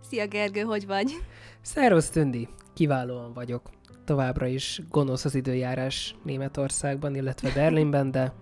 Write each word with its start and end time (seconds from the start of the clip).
Szia 0.00 0.26
Gergő, 0.26 0.60
hogy 0.60 0.86
vagy? 0.86 1.12
Szervusz 1.60 2.10
Tündi, 2.10 2.48
kiválóan 2.74 3.32
vagyok. 3.32 3.70
Továbbra 4.04 4.46
is 4.46 4.80
gonosz 4.88 5.24
az 5.24 5.34
időjárás 5.34 6.14
Németországban, 6.22 7.14
illetve 7.14 7.52
Berlinben, 7.54 8.10
de 8.10 8.32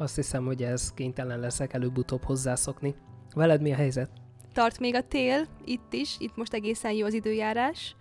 azt 0.00 0.14
hiszem, 0.14 0.44
hogy 0.44 0.62
ez 0.62 0.92
kénytelen 0.94 1.40
leszek 1.40 1.72
előbb-utóbb 1.72 2.24
hozzászokni. 2.24 2.94
Veled 3.34 3.60
mi 3.60 3.72
a 3.72 3.76
helyzet? 3.76 4.10
Tart 4.52 4.78
még 4.78 4.94
a 4.94 5.02
tél, 5.02 5.46
itt 5.64 5.92
is, 5.92 6.16
itt 6.18 6.36
most 6.36 6.54
egészen 6.54 6.92
jó 6.92 7.06
az 7.06 7.14
időjárás, 7.14 7.96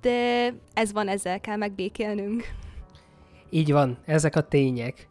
de 0.00 0.52
ez 0.74 0.92
van, 0.92 1.08
ezzel 1.08 1.40
kell 1.40 1.56
megbékélnünk. 1.56 2.44
Így 3.50 3.72
van, 3.72 3.98
ezek 4.04 4.36
a 4.36 4.48
tények. 4.48 5.08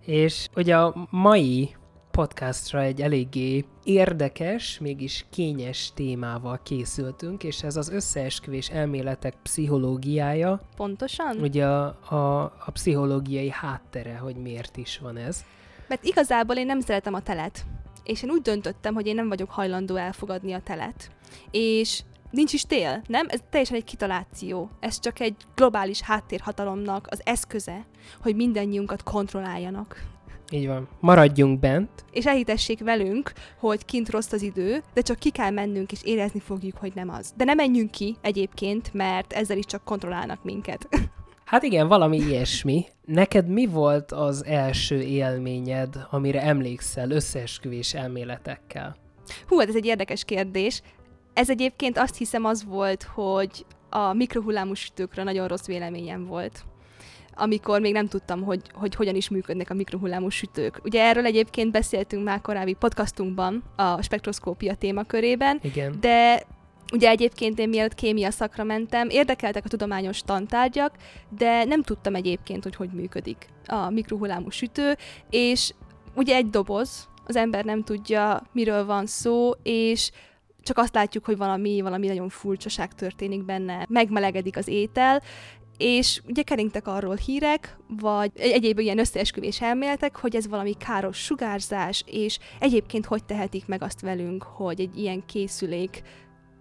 És 0.00 0.48
ugye 0.56 0.76
a 0.76 1.08
mai 1.10 1.74
podcastra 2.10 2.80
egy 2.80 3.02
eléggé 3.02 3.64
érdekes, 3.84 4.78
mégis 4.78 5.26
kényes 5.30 5.92
témával 5.94 6.60
készültünk, 6.62 7.44
és 7.44 7.62
ez 7.62 7.76
az 7.76 7.88
összeesküvés 7.88 8.70
elméletek 8.70 9.34
pszichológiája. 9.42 10.60
Pontosan? 10.76 11.36
Ugye 11.36 11.66
a, 11.66 11.84
a, 12.14 12.42
a 12.42 12.70
pszichológiai 12.72 13.50
háttere, 13.50 14.16
hogy 14.16 14.36
miért 14.36 14.76
is 14.76 14.98
van 14.98 15.16
ez. 15.16 15.44
Mert 15.92 16.04
igazából 16.04 16.56
én 16.56 16.66
nem 16.66 16.80
szeretem 16.80 17.14
a 17.14 17.22
telet. 17.22 17.64
És 18.04 18.22
én 18.22 18.30
úgy 18.30 18.42
döntöttem, 18.42 18.94
hogy 18.94 19.06
én 19.06 19.14
nem 19.14 19.28
vagyok 19.28 19.50
hajlandó 19.50 19.96
elfogadni 19.96 20.52
a 20.52 20.60
telet. 20.60 21.10
És 21.50 22.02
nincs 22.30 22.52
is 22.52 22.62
tél, 22.62 23.02
nem? 23.06 23.26
Ez 23.28 23.40
teljesen 23.50 23.76
egy 23.76 23.84
kitaláció. 23.84 24.70
Ez 24.80 25.00
csak 25.00 25.20
egy 25.20 25.36
globális 25.54 26.00
háttérhatalomnak 26.00 27.06
az 27.10 27.20
eszköze, 27.24 27.84
hogy 28.22 28.36
mindannyiunkat 28.36 29.02
kontrolláljanak. 29.02 30.02
Így 30.50 30.66
van. 30.66 30.88
Maradjunk 31.00 31.60
bent. 31.60 32.04
És 32.10 32.26
elhitessék 32.26 32.80
velünk, 32.80 33.32
hogy 33.58 33.84
kint 33.84 34.10
rossz 34.10 34.32
az 34.32 34.42
idő, 34.42 34.82
de 34.94 35.00
csak 35.00 35.18
ki 35.18 35.30
kell 35.30 35.50
mennünk, 35.50 35.92
és 35.92 36.02
érezni 36.02 36.40
fogjuk, 36.40 36.76
hogy 36.76 36.92
nem 36.94 37.08
az. 37.08 37.32
De 37.36 37.44
nem 37.44 37.56
menjünk 37.56 37.90
ki 37.90 38.16
egyébként, 38.20 38.92
mert 38.92 39.32
ezzel 39.32 39.58
is 39.58 39.64
csak 39.64 39.84
kontrollálnak 39.84 40.44
minket. 40.44 40.88
Hát 41.52 41.62
igen, 41.62 41.88
valami 41.88 42.16
ilyesmi. 42.16 42.84
Neked 43.04 43.48
mi 43.48 43.66
volt 43.66 44.12
az 44.12 44.44
első 44.44 45.00
élményed, 45.00 46.06
amire 46.10 46.42
emlékszel 46.42 47.10
összeesküvés 47.10 47.94
elméletekkel? 47.94 48.96
Hú, 49.48 49.58
hát 49.58 49.68
ez 49.68 49.74
egy 49.74 49.86
érdekes 49.86 50.24
kérdés. 50.24 50.82
Ez 51.32 51.50
egyébként 51.50 51.98
azt 51.98 52.16
hiszem 52.16 52.44
az 52.44 52.64
volt, 52.64 53.02
hogy 53.02 53.66
a 53.90 54.12
mikrohullámú 54.12 54.74
sütőkről 54.74 55.24
nagyon 55.24 55.48
rossz 55.48 55.66
véleményem 55.66 56.26
volt 56.26 56.64
amikor 57.34 57.80
még 57.80 57.92
nem 57.92 58.06
tudtam, 58.06 58.42
hogy, 58.42 58.60
hogy 58.72 58.94
hogyan 58.94 59.14
is 59.14 59.28
működnek 59.28 59.70
a 59.70 59.74
mikrohullámú 59.74 60.28
sütők. 60.28 60.80
Ugye 60.84 61.02
erről 61.02 61.24
egyébként 61.24 61.70
beszéltünk 61.70 62.24
már 62.24 62.40
korábbi 62.40 62.72
podcastunkban 62.72 63.62
a 63.76 64.02
spektroszkópia 64.02 64.74
témakörében, 64.74 65.58
Igen. 65.62 65.96
de 66.00 66.46
Ugye 66.92 67.08
egyébként 67.08 67.58
én 67.58 67.68
mielőtt 67.68 67.94
kémia 67.94 68.30
szakra 68.30 68.64
mentem, 68.64 69.08
érdekeltek 69.08 69.64
a 69.64 69.68
tudományos 69.68 70.20
tantárgyak, 70.20 70.94
de 71.38 71.64
nem 71.64 71.82
tudtam 71.82 72.14
egyébként, 72.14 72.62
hogy 72.62 72.76
hogy 72.76 72.90
működik 72.92 73.46
a 73.66 73.90
mikrohullámú 73.90 74.50
sütő, 74.50 74.96
és 75.30 75.72
ugye 76.14 76.34
egy 76.34 76.50
doboz, 76.50 77.08
az 77.26 77.36
ember 77.36 77.64
nem 77.64 77.82
tudja, 77.82 78.42
miről 78.52 78.84
van 78.84 79.06
szó, 79.06 79.50
és 79.62 80.10
csak 80.62 80.78
azt 80.78 80.94
látjuk, 80.94 81.24
hogy 81.24 81.36
valami, 81.36 81.80
valami 81.80 82.06
nagyon 82.06 82.28
furcsaság 82.28 82.94
történik 82.94 83.44
benne, 83.44 83.86
megmelegedik 83.88 84.56
az 84.56 84.68
étel, 84.68 85.22
és 85.76 86.20
ugye 86.26 86.42
keringtek 86.42 86.86
arról 86.86 87.16
hírek, 87.16 87.76
vagy 87.88 88.30
egyéb 88.34 88.78
ilyen 88.78 88.98
összeesküvés 88.98 89.60
elméletek, 89.60 90.16
hogy 90.16 90.36
ez 90.36 90.48
valami 90.48 90.74
káros 90.74 91.18
sugárzás, 91.18 92.04
és 92.06 92.38
egyébként 92.60 93.06
hogy 93.06 93.24
tehetik 93.24 93.66
meg 93.66 93.82
azt 93.82 94.00
velünk, 94.00 94.42
hogy 94.42 94.80
egy 94.80 94.98
ilyen 94.98 95.26
készülék 95.26 96.02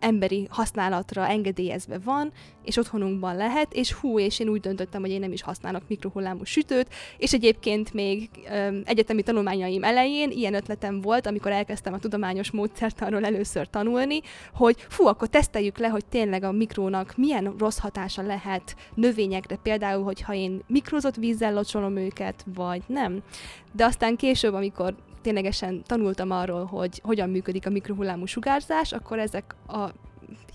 emberi 0.01 0.47
használatra 0.49 1.27
engedélyezve 1.27 1.99
van, 2.03 2.31
és 2.63 2.77
otthonunkban 2.77 3.35
lehet, 3.35 3.73
és 3.73 3.93
hú, 3.93 4.19
és 4.19 4.39
én 4.39 4.47
úgy 4.47 4.59
döntöttem, 4.59 5.01
hogy 5.01 5.09
én 5.09 5.19
nem 5.19 5.31
is 5.31 5.41
használok 5.41 5.81
mikrohullámú 5.87 6.43
sütőt, 6.43 6.87
és 7.17 7.33
egyébként 7.33 7.93
még 7.93 8.29
ö, 8.51 8.79
egyetemi 8.85 9.21
tanulmányaim 9.21 9.83
elején 9.83 10.31
ilyen 10.31 10.53
ötletem 10.53 11.01
volt, 11.01 11.27
amikor 11.27 11.51
elkezdtem 11.51 11.93
a 11.93 11.99
tudományos 11.99 12.51
módszertanról 12.51 13.25
először 13.25 13.69
tanulni, 13.69 14.21
hogy 14.53 14.75
fú, 14.89 15.05
akkor 15.05 15.27
teszteljük 15.27 15.77
le, 15.77 15.87
hogy 15.87 16.05
tényleg 16.05 16.43
a 16.43 16.51
mikrónak 16.51 17.13
milyen 17.17 17.53
rossz 17.57 17.77
hatása 17.77 18.21
lehet 18.21 18.75
növényekre, 18.93 19.55
például, 19.55 20.03
hogyha 20.03 20.33
én 20.33 20.61
mikrozott 20.67 21.15
vízzel 21.15 21.53
locsolom 21.53 21.97
őket, 21.97 22.45
vagy 22.55 22.81
nem. 22.87 23.23
De 23.71 23.85
aztán 23.85 24.15
később, 24.15 24.53
amikor 24.53 24.95
ténylegesen 25.21 25.83
tanultam 25.85 26.31
arról, 26.31 26.65
hogy 26.65 27.01
hogyan 27.03 27.29
működik 27.29 27.65
a 27.65 27.69
mikrohullámú 27.69 28.25
sugárzás, 28.25 28.91
akkor 28.91 29.19
ezek 29.19 29.55
a 29.67 29.89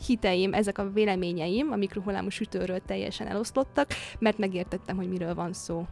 hiteim, 0.07 0.55
ezek 0.55 0.79
a 0.79 0.91
véleményeim 0.91 1.73
a 1.73 1.77
mikrohullámú 1.77 2.29
sütőről 2.29 2.81
teljesen 2.87 3.27
eloszlottak, 3.27 3.89
mert 4.19 4.39
megértettem, 4.39 4.97
hogy 4.97 5.09
miről 5.09 5.35
van 5.35 5.53
szó. 5.53 5.87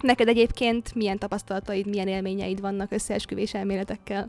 Neked 0.00 0.28
egyébként 0.28 0.94
milyen 0.94 1.18
tapasztalataid, 1.18 1.86
milyen 1.86 2.08
élményeid 2.08 2.60
vannak 2.60 2.92
összeesküvés 2.92 3.54
elméletekkel? 3.54 4.28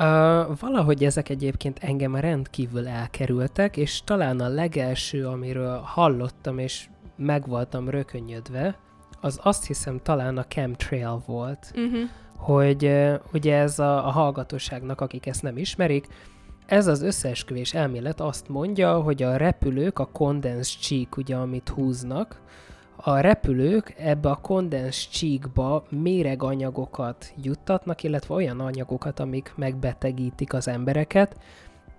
Uh, 0.00 0.58
valahogy 0.58 1.04
ezek 1.04 1.28
egyébként 1.28 1.78
engem 1.78 2.16
rendkívül 2.16 2.88
elkerültek, 2.88 3.76
és 3.76 4.00
talán 4.04 4.40
a 4.40 4.48
legelső, 4.48 5.26
amiről 5.26 5.78
hallottam, 5.78 6.58
és 6.58 6.88
meg 7.16 7.46
voltam 7.46 7.88
rökönyödve, 7.88 8.78
az 9.20 9.40
azt 9.42 9.66
hiszem 9.66 10.00
talán 10.02 10.36
a 10.36 10.44
chemtrail 10.44 11.22
volt. 11.26 11.72
Uh-huh 11.74 12.08
hogy 12.38 13.08
ugye 13.32 13.56
ez 13.56 13.78
a, 13.78 14.06
a 14.06 14.10
hallgatóságnak, 14.10 15.00
akik 15.00 15.26
ezt 15.26 15.42
nem 15.42 15.56
ismerik, 15.56 16.06
ez 16.66 16.86
az 16.86 17.02
összeesküvés 17.02 17.74
elmélet 17.74 18.20
azt 18.20 18.48
mondja, 18.48 19.00
hogy 19.00 19.22
a 19.22 19.36
repülők, 19.36 19.98
a 19.98 20.08
kondens 20.12 20.78
csík, 20.78 21.16
ugye, 21.16 21.36
amit 21.36 21.68
húznak, 21.68 22.40
a 22.96 23.18
repülők 23.18 23.94
ebbe 23.98 24.30
a 24.30 24.36
kondens 24.42 25.08
csíkba 25.08 25.84
méreganyagokat 25.90 27.32
juttatnak, 27.42 28.02
illetve 28.02 28.34
olyan 28.34 28.60
anyagokat, 28.60 29.20
amik 29.20 29.52
megbetegítik 29.56 30.52
az 30.52 30.68
embereket, 30.68 31.36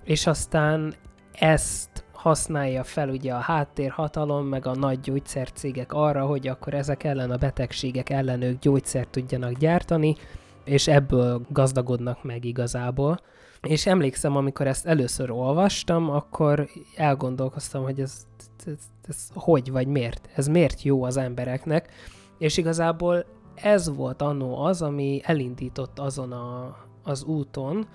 és 0.03 0.27
aztán 0.27 0.93
ezt 1.31 2.03
használja 2.19 2.83
fel 2.83 3.09
ugye 3.09 3.33
a 3.33 3.39
háttérhatalom, 3.39 4.45
meg 4.45 4.65
a 4.65 4.75
nagy 4.75 4.99
gyógyszercégek 4.99 5.93
arra, 5.93 6.25
hogy 6.25 6.47
akkor 6.47 6.73
ezek 6.73 7.03
ellen 7.03 7.31
a 7.31 7.37
betegségek 7.37 8.09
ellen 8.09 8.41
ők 8.41 8.59
gyógyszert 8.59 9.09
tudjanak 9.09 9.51
gyártani, 9.51 10.15
és 10.63 10.87
ebből 10.87 11.41
gazdagodnak 11.49 12.23
meg 12.23 12.45
igazából. 12.45 13.19
És 13.61 13.85
emlékszem, 13.85 14.35
amikor 14.35 14.67
ezt 14.67 14.85
először 14.85 15.31
olvastam, 15.31 16.09
akkor 16.09 16.67
elgondolkoztam, 16.95 17.83
hogy 17.83 17.99
ez, 17.99 18.27
ez, 18.65 18.73
ez 19.07 19.27
hogy 19.33 19.71
vagy 19.71 19.87
miért? 19.87 20.29
Ez 20.35 20.47
miért 20.47 20.81
jó 20.81 21.03
az 21.03 21.17
embereknek? 21.17 21.89
És 22.37 22.57
igazából 22.57 23.25
ez 23.55 23.95
volt 23.95 24.21
annó 24.21 24.63
az, 24.63 24.81
ami 24.81 25.21
elindított 25.23 25.99
azon 25.99 26.31
a, 26.31 26.77
az 27.03 27.23
úton, 27.23 27.87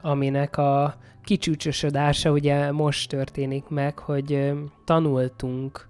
aminek 0.00 0.56
a 0.56 0.94
kicsúcsosodása 1.24 2.30
ugye 2.30 2.72
most 2.72 3.08
történik 3.08 3.68
meg, 3.68 3.98
hogy 3.98 4.52
tanultunk, 4.84 5.88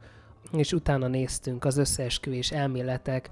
és 0.53 0.73
utána 0.73 1.07
néztünk 1.07 1.65
az 1.65 1.77
összeesküvés 1.77 2.51
elméletek 2.51 3.31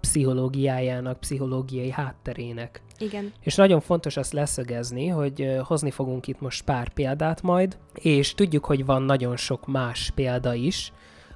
pszichológiájának, 0.00 1.20
pszichológiai 1.20 1.90
hátterének. 1.90 2.82
Igen. 2.98 3.32
És 3.40 3.54
nagyon 3.54 3.80
fontos 3.80 4.16
azt 4.16 4.32
leszögezni, 4.32 5.06
hogy 5.06 5.56
hozni 5.62 5.90
fogunk 5.90 6.26
itt 6.26 6.40
most 6.40 6.64
pár 6.64 6.88
példát 6.88 7.42
majd, 7.42 7.78
és 7.94 8.34
tudjuk, 8.34 8.64
hogy 8.64 8.84
van 8.84 9.02
nagyon 9.02 9.36
sok 9.36 9.66
más 9.66 10.10
példa 10.14 10.54
is, 10.54 10.92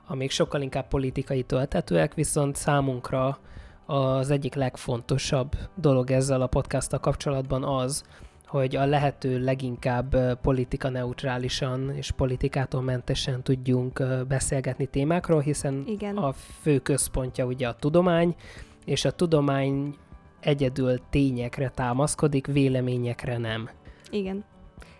amik 0.07 0.31
sokkal 0.31 0.61
inkább 0.63 0.89
politikai 0.89 1.43
töltetőek, 1.43 2.15
viszont 2.15 2.57
számunkra 2.57 3.39
az 3.87 4.31
egyik 4.31 4.55
legfontosabb 4.55 5.57
dolog 5.75 6.11
ezzel 6.11 6.43
a 6.43 6.47
podcasttal 6.47 7.01
kapcsolatban 7.01 7.65
az, 7.65 8.05
hogy 8.49 8.77
a 8.77 8.87
lehető 8.87 9.39
leginkább 9.45 10.41
politika 10.41 10.89
neutrálisan 10.89 11.91
és 11.97 12.11
politikától 12.11 12.83
mentesen 12.83 13.43
tudjunk 13.43 14.03
beszélgetni 14.29 14.87
témákról, 14.87 15.41
hiszen 15.41 15.85
Igen. 15.87 16.17
a 16.17 16.33
fő 16.33 16.79
központja 16.79 17.45
ugye 17.47 17.69
a 17.69 17.75
tudomány, 17.75 18.35
és 18.85 19.05
a 19.05 19.11
tudomány 19.11 19.95
egyedül 20.41 20.99
tényekre 21.11 21.69
támaszkodik, 21.69 22.47
véleményekre 22.47 23.39
nem. 23.39 23.71
Igen. 24.11 24.45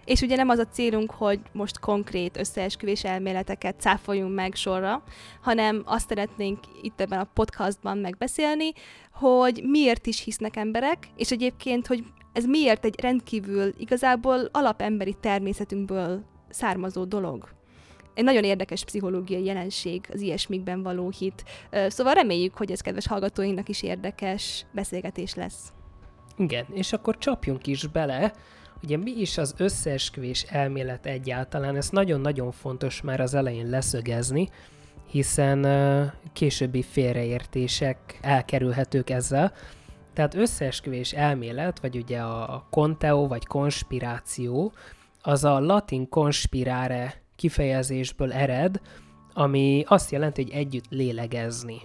És 0.05 0.21
ugye 0.21 0.37
nem 0.37 0.49
az 0.49 0.59
a 0.59 0.67
célunk, 0.67 1.11
hogy 1.11 1.41
most 1.53 1.79
konkrét 1.79 2.37
összeesküvés 2.37 3.05
elméleteket 3.05 3.81
cáfoljunk 3.81 4.35
meg 4.35 4.55
sorra, 4.55 5.03
hanem 5.41 5.83
azt 5.85 6.09
szeretnénk 6.09 6.59
itt 6.83 7.01
ebben 7.01 7.21
a 7.21 7.31
podcastban 7.35 7.99
megbeszélni, 7.99 8.73
hogy 9.13 9.63
miért 9.65 10.07
is 10.07 10.25
hisznek 10.25 10.57
emberek, 10.57 10.99
és 11.17 11.31
egyébként, 11.31 11.87
hogy 11.87 12.05
ez 12.39 12.45
miért 12.45 12.85
egy 12.85 13.01
rendkívül 13.01 13.75
igazából 13.77 14.49
alapemberi 14.53 15.17
természetünkből 15.21 16.23
származó 16.49 17.05
dolog. 17.05 17.49
Egy 18.15 18.25
nagyon 18.25 18.45
érdekes 18.45 18.85
pszichológiai 18.85 19.45
jelenség 19.45 20.07
az 20.13 20.21
ilyesmikben 20.21 20.83
való 20.83 21.11
hit. 21.19 21.45
Szóval 21.71 22.15
reméljük, 22.15 22.55
hogy 22.57 22.71
ez 22.71 22.81
kedves 22.81 23.07
hallgatóinknak 23.07 23.69
is 23.69 23.83
érdekes 23.83 24.67
beszélgetés 24.73 25.35
lesz. 25.35 25.73
Igen, 26.37 26.67
és 26.73 26.93
akkor 26.93 27.19
csapjunk 27.19 27.67
is 27.67 27.87
bele, 27.87 28.33
Ugye 28.83 28.97
mi 28.97 29.11
is 29.11 29.39
az 29.39 29.55
összeesküvés 29.57 30.43
elmélet 30.43 31.07
egyáltalán? 31.07 31.77
Ez 31.77 31.89
nagyon-nagyon 31.89 32.53
fontos 32.53 33.01
már 33.01 33.21
az 33.21 33.35
elején 33.35 33.69
leszögezni, 33.69 34.49
hiszen 35.07 35.67
későbbi 36.33 36.83
félreértések 36.83 38.19
elkerülhetők 38.21 39.11
ezzel. 39.11 39.53
Tehát 40.19 40.35
összeesküvés 40.35 41.13
elmélet, 41.13 41.81
vagy 41.81 41.97
ugye 41.97 42.21
a, 42.21 42.67
konteo, 42.71 43.27
vagy 43.27 43.47
konspiráció, 43.47 44.73
az 45.23 45.45
a 45.45 45.61
latin 45.61 46.09
conspirare 46.09 47.23
kifejezésből 47.37 48.33
ered, 48.33 48.81
ami 49.33 49.85
azt 49.87 50.11
jelenti, 50.11 50.43
hogy 50.43 50.53
együtt 50.53 50.85
lélegezni. 50.89 51.81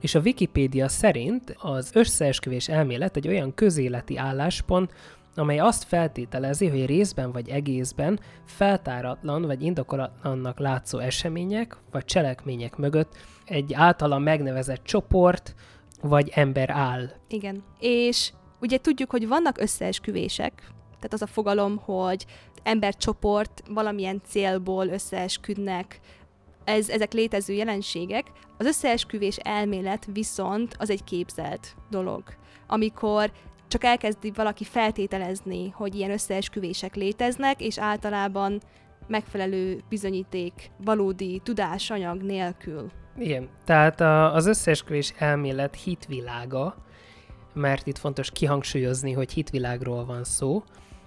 És 0.00 0.14
a 0.14 0.20
Wikipédia 0.20 0.88
szerint 0.88 1.56
az 1.58 1.90
összeesküvés 1.94 2.68
elmélet 2.68 3.16
egy 3.16 3.28
olyan 3.28 3.54
közéleti 3.54 4.16
álláspont, 4.16 4.94
amely 5.34 5.58
azt 5.58 5.84
feltételezi, 5.84 6.68
hogy 6.68 6.86
részben 6.86 7.32
vagy 7.32 7.48
egészben 7.48 8.20
feltáratlan 8.44 9.42
vagy 9.42 9.62
indokolatlannak 9.62 10.58
látszó 10.58 10.98
események 10.98 11.76
vagy 11.90 12.04
cselekmények 12.04 12.76
mögött 12.76 13.16
egy 13.44 13.74
általa 13.74 14.18
megnevezett 14.18 14.82
csoport 14.84 15.54
vagy 16.00 16.30
ember 16.34 16.70
áll. 16.70 17.10
Igen. 17.28 17.62
És 17.78 18.32
ugye 18.60 18.78
tudjuk, 18.78 19.10
hogy 19.10 19.28
vannak 19.28 19.58
összeesküvések, 19.58 20.52
tehát 20.96 21.12
az 21.12 21.22
a 21.22 21.26
fogalom, 21.26 21.76
hogy 21.76 22.26
embercsoport 22.62 23.62
valamilyen 23.68 24.20
célból 24.26 24.86
összeesküdnek, 24.86 26.00
ez, 26.64 26.88
ezek 26.88 27.12
létező 27.12 27.52
jelenségek. 27.52 28.26
Az 28.58 28.66
összeesküvés 28.66 29.36
elmélet 29.36 30.08
viszont 30.12 30.74
az 30.78 30.90
egy 30.90 31.04
képzelt 31.04 31.76
dolog, 31.90 32.22
amikor 32.66 33.32
csak 33.68 33.84
elkezdi 33.84 34.30
valaki 34.30 34.64
feltételezni, 34.64 35.68
hogy 35.68 35.94
ilyen 35.94 36.10
összeesküvések 36.10 36.94
léteznek, 36.94 37.60
és 37.60 37.78
általában 37.78 38.60
megfelelő 39.06 39.82
bizonyíték, 39.88 40.70
valódi 40.84 41.40
tudásanyag 41.44 42.22
nélkül. 42.22 42.90
Igen, 43.20 43.48
tehát 43.64 44.00
a, 44.00 44.34
az 44.34 44.46
összeesküvés 44.46 45.14
elmélet 45.18 45.74
hitvilága, 45.74 46.76
mert 47.52 47.86
itt 47.86 47.98
fontos 47.98 48.30
kihangsúlyozni, 48.30 49.12
hogy 49.12 49.32
hitvilágról 49.32 50.04
van 50.04 50.24
szó, 50.24 50.62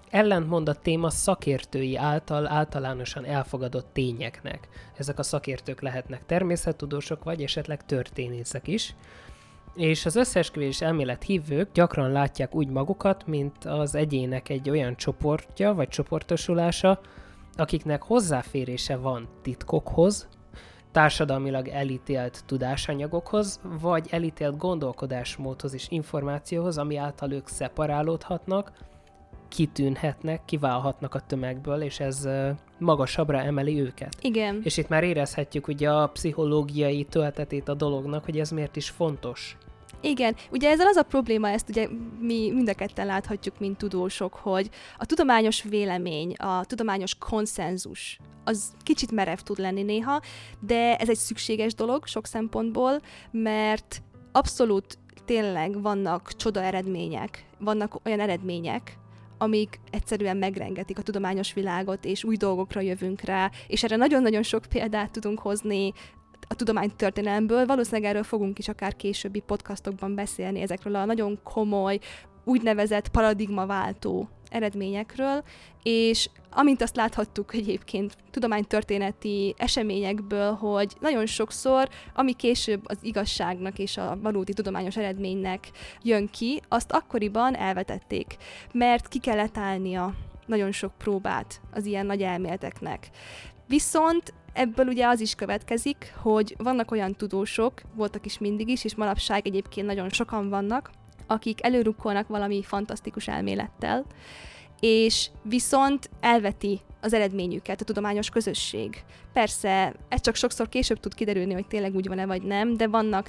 ellentmond 0.09 0.69
a 0.69 0.73
téma 0.73 1.09
szakértői 1.09 1.97
által 1.97 2.47
általánosan 2.47 3.25
elfogadott 3.25 3.87
tényeknek. 3.93 4.67
Ezek 4.97 5.19
a 5.19 5.23
szakértők 5.23 5.81
lehetnek 5.81 6.25
természettudósok, 6.25 7.23
vagy 7.23 7.43
esetleg 7.43 7.85
történészek 7.85 8.67
is. 8.67 8.95
És 9.75 10.05
az 10.05 10.15
összeesküvés 10.15 10.81
elmélet 10.81 11.23
hívők 11.23 11.71
gyakran 11.71 12.11
látják 12.11 12.55
úgy 12.55 12.67
magukat, 12.67 13.27
mint 13.27 13.65
az 13.65 13.95
egyének 13.95 14.49
egy 14.49 14.69
olyan 14.69 14.95
csoportja 14.95 15.73
vagy 15.73 15.87
csoportosulása, 15.87 16.99
akiknek 17.57 18.03
hozzáférése 18.03 18.97
van 18.97 19.27
titkokhoz, 19.41 20.27
társadalmilag 20.93 21.67
elítélt 21.67 22.43
tudásanyagokhoz, 22.45 23.59
vagy 23.81 24.07
elítélt 24.11 24.57
gondolkodásmódhoz 24.57 25.73
és 25.73 25.85
információhoz, 25.89 26.77
ami 26.77 26.97
által 26.97 27.31
ők 27.31 27.47
szeparálódhatnak, 27.47 28.71
kitűnhetnek, 29.47 30.45
kiválhatnak 30.45 31.15
a 31.15 31.19
tömegből, 31.19 31.81
és 31.81 31.99
ez 31.99 32.27
magasabbra 32.77 33.41
emeli 33.41 33.81
őket. 33.81 34.15
Igen. 34.21 34.61
És 34.63 34.77
itt 34.77 34.87
már 34.87 35.03
érezhetjük 35.03 35.67
ugye 35.67 35.91
a 35.91 36.07
pszichológiai 36.07 37.03
töltetét 37.03 37.67
a 37.67 37.73
dolognak, 37.73 38.25
hogy 38.25 38.39
ez 38.39 38.51
miért 38.51 38.75
is 38.75 38.89
fontos. 38.89 39.57
Igen, 40.05 40.35
ugye 40.51 40.69
ezzel 40.69 40.87
az 40.87 40.95
a 40.95 41.03
probléma, 41.03 41.49
ezt 41.49 41.69
ugye 41.69 41.87
mi 42.19 42.51
mind 42.51 42.69
a 42.69 42.73
ketten 42.73 43.05
láthatjuk, 43.05 43.59
mint 43.59 43.77
tudósok, 43.77 44.33
hogy 44.33 44.69
a 44.97 45.05
tudományos 45.05 45.61
vélemény, 45.61 46.33
a 46.33 46.65
tudományos 46.65 47.15
konszenzus, 47.15 48.19
az 48.43 48.73
kicsit 48.83 49.11
merev 49.11 49.37
tud 49.37 49.57
lenni 49.57 49.81
néha, 49.81 50.21
de 50.59 50.95
ez 50.95 51.09
egy 51.09 51.17
szükséges 51.17 51.75
dolog 51.75 52.05
sok 52.07 52.25
szempontból, 52.25 53.01
mert 53.31 54.01
abszolút 54.31 54.97
tényleg 55.25 55.81
vannak 55.81 56.35
csoda 56.35 56.61
eredmények, 56.63 57.45
vannak 57.59 57.99
olyan 58.05 58.19
eredmények, 58.19 58.97
amik 59.37 59.79
egyszerűen 59.91 60.37
megrengetik 60.37 60.97
a 60.97 61.01
tudományos 61.01 61.53
világot, 61.53 62.05
és 62.05 62.23
új 62.23 62.35
dolgokra 62.35 62.81
jövünk 62.81 63.21
rá, 63.21 63.51
és 63.67 63.83
erre 63.83 63.95
nagyon-nagyon 63.95 64.43
sok 64.43 64.65
példát 64.69 65.11
tudunk 65.11 65.39
hozni 65.39 65.93
a 66.47 66.55
tudománytörténelemből. 66.55 67.65
Valószínűleg 67.65 68.09
erről 68.09 68.23
fogunk 68.23 68.59
is 68.59 68.67
akár 68.67 68.95
későbbi 68.95 69.39
podcastokban 69.39 70.15
beszélni, 70.15 70.61
ezekről 70.61 70.95
a 70.95 71.05
nagyon 71.05 71.39
komoly, 71.43 71.99
úgynevezett 72.43 73.07
paradigmaváltó 73.07 74.29
eredményekről, 74.49 75.43
és 75.83 76.29
amint 76.51 76.81
azt 76.81 76.95
láthattuk 76.95 77.53
egyébként 77.53 78.15
tudománytörténeti 78.31 79.55
eseményekből, 79.57 80.51
hogy 80.51 80.93
nagyon 80.99 81.25
sokszor, 81.25 81.89
ami 82.13 82.33
később 82.33 82.81
az 82.83 82.97
igazságnak 83.01 83.79
és 83.79 83.97
a 83.97 84.17
valódi 84.21 84.53
tudományos 84.53 84.97
eredménynek 84.97 85.71
jön 86.01 86.29
ki, 86.29 86.61
azt 86.67 86.91
akkoriban 86.91 87.55
elvetették, 87.55 88.35
mert 88.71 89.07
ki 89.07 89.19
kellett 89.19 89.57
állnia 89.57 90.13
nagyon 90.45 90.71
sok 90.71 90.91
próbát 90.97 91.61
az 91.71 91.85
ilyen 91.85 92.05
nagy 92.05 92.21
elméleteknek. 92.21 93.09
Viszont 93.67 94.33
ebből 94.53 94.87
ugye 94.87 95.07
az 95.07 95.19
is 95.19 95.35
következik, 95.35 96.13
hogy 96.21 96.55
vannak 96.57 96.91
olyan 96.91 97.15
tudósok, 97.15 97.81
voltak 97.95 98.25
is 98.25 98.37
mindig 98.37 98.69
is, 98.69 98.83
és 98.83 98.95
manapság 98.95 99.47
egyébként 99.47 99.87
nagyon 99.87 100.09
sokan 100.09 100.49
vannak, 100.49 100.91
akik 101.27 101.63
előrukkolnak 101.65 102.27
valami 102.27 102.63
fantasztikus 102.63 103.27
elmélettel, 103.27 104.05
és 104.79 105.29
viszont 105.43 106.09
elveti 106.19 106.81
az 107.01 107.13
eredményüket 107.13 107.81
a 107.81 107.85
tudományos 107.85 108.29
közösség. 108.29 109.03
Persze, 109.33 109.95
ez 110.09 110.21
csak 110.21 110.35
sokszor 110.35 110.69
később 110.69 110.99
tud 110.99 111.13
kiderülni, 111.13 111.53
hogy 111.53 111.67
tényleg 111.67 111.95
úgy 111.95 112.07
van-e 112.07 112.25
vagy 112.25 112.41
nem, 112.41 112.73
de 112.73 112.87
vannak 112.87 113.27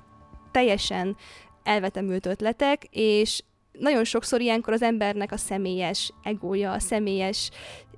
teljesen 0.51 1.17
elvetemült 1.63 2.27
ötletek, 2.27 2.85
és 2.91 3.43
nagyon 3.73 4.05
sokszor 4.05 4.41
ilyenkor 4.41 4.73
az 4.73 4.83
embernek 4.83 5.33
a 5.33 5.37
személyes 5.37 6.13
egója, 6.23 6.73
a 6.73 6.79
személyes 6.79 7.51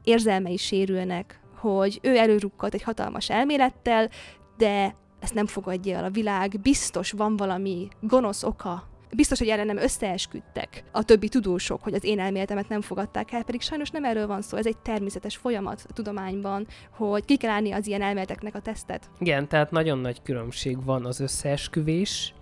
érzelmei 0.05 0.57
sérülnek, 0.57 1.41
hogy 1.59 1.99
ő 2.03 2.17
előrukkolt 2.17 2.75
egy 2.75 2.83
hatalmas 2.83 3.31
elmélettel, 3.31 4.11
de 4.57 4.95
ezt 5.21 5.35
nem 5.35 5.47
fogadja 5.47 5.97
el 5.97 6.05
a 6.05 6.11
világ, 6.11 6.61
biztos 6.63 7.11
van 7.11 7.37
valami 7.37 7.89
gonosz 8.01 8.43
oka. 8.43 8.89
Biztos, 9.15 9.39
hogy 9.39 9.49
erre 9.49 9.65
nem 9.65 9.77
összeesküdtek 9.77 10.85
a 10.93 11.03
többi 11.03 11.29
tudósok, 11.29 11.83
hogy 11.83 11.95
az 11.95 12.05
én 12.05 12.21
elméletemet 12.21 12.69
nem 12.69 12.81
fogadták 12.81 13.33
el, 13.33 13.43
pedig 13.45 13.61
sajnos 13.61 13.91
nem 13.91 14.05
erről 14.05 14.27
van 14.27 14.43
szó, 14.43 14.57
ez 14.57 14.67
egy 14.67 14.79
természetes 14.79 15.37
folyamat 15.37 15.87
a 15.89 15.93
tudományban, 15.93 16.67
hogy 16.91 17.25
ki 17.25 17.37
kell 17.37 17.51
állni 17.51 17.73
az 17.73 17.87
ilyen 17.87 18.03
elméleteknek 18.03 18.55
a 18.55 18.61
tesztet. 18.61 19.11
Igen, 19.19 19.49
tehát 19.49 19.71
nagyon 19.71 19.99
nagy 19.99 20.23
különbség 20.23 20.85
van 20.85 21.05
az 21.05 21.21
összeesküvés 21.21 22.35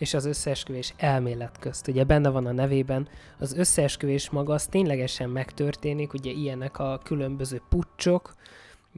és 0.00 0.14
az 0.14 0.24
összeesküvés 0.24 0.94
elmélet 0.96 1.58
közt. 1.58 1.88
Ugye 1.88 2.04
benne 2.04 2.28
van 2.28 2.46
a 2.46 2.52
nevében, 2.52 3.08
az 3.38 3.54
összeesküvés 3.56 4.30
maga 4.30 4.52
az 4.52 4.66
ténylegesen 4.66 5.30
megtörténik, 5.30 6.12
ugye 6.12 6.30
ilyenek 6.30 6.78
a 6.78 7.00
különböző 7.04 7.62
pucsok, 7.68 8.34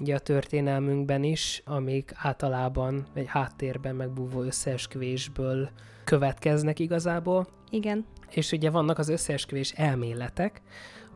ugye 0.01 0.15
a 0.15 0.19
történelmünkben 0.19 1.23
is, 1.23 1.63
amik 1.65 2.13
általában 2.15 3.07
egy 3.15 3.27
háttérben 3.27 3.95
megbúvó 3.95 4.43
összeesküvésből 4.43 5.71
következnek 6.05 6.79
igazából. 6.79 7.47
Igen. 7.71 8.07
És 8.31 8.53
ugye 8.53 8.71
vannak 8.71 8.99
az 8.99 9.09
összeesküvés 9.09 9.73
elméletek, 9.73 10.63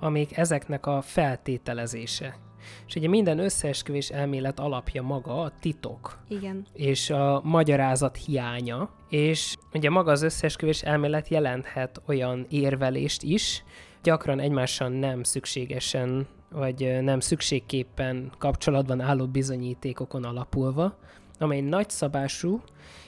amik 0.01 0.37
ezeknek 0.37 0.87
a 0.87 1.03
feltételezése. 1.03 2.46
És 2.87 2.95
ugye 2.95 3.09
minden 3.09 3.39
összeesküvés 3.39 4.09
elmélet 4.09 4.61
alapja 4.61 5.03
maga 5.03 5.41
a 5.41 5.53
titok. 5.61 6.19
Igen. 6.29 6.67
És 6.73 7.11
a 7.11 7.41
magyarázat 7.45 8.17
hiánya. 8.17 8.91
És 9.09 9.57
ugye 9.73 9.91
maga 9.91 10.11
az 10.11 10.23
összeesküvés 10.23 10.83
elmélet 10.83 11.29
jelenthet 11.29 12.03
olyan 12.07 12.47
érvelést 12.49 13.23
is, 13.23 13.65
gyakran 14.03 14.41
egymással 14.41 14.89
nem 14.89 15.23
szükségesen, 15.23 16.27
vagy 16.51 17.03
nem 17.03 17.21
szükségképpen 17.21 18.33
kapcsolatban 18.39 19.01
álló 19.01 19.27
bizonyítékokon 19.27 20.25
alapulva, 20.25 20.99
amely 21.39 21.61
nagyszabású 21.61 22.63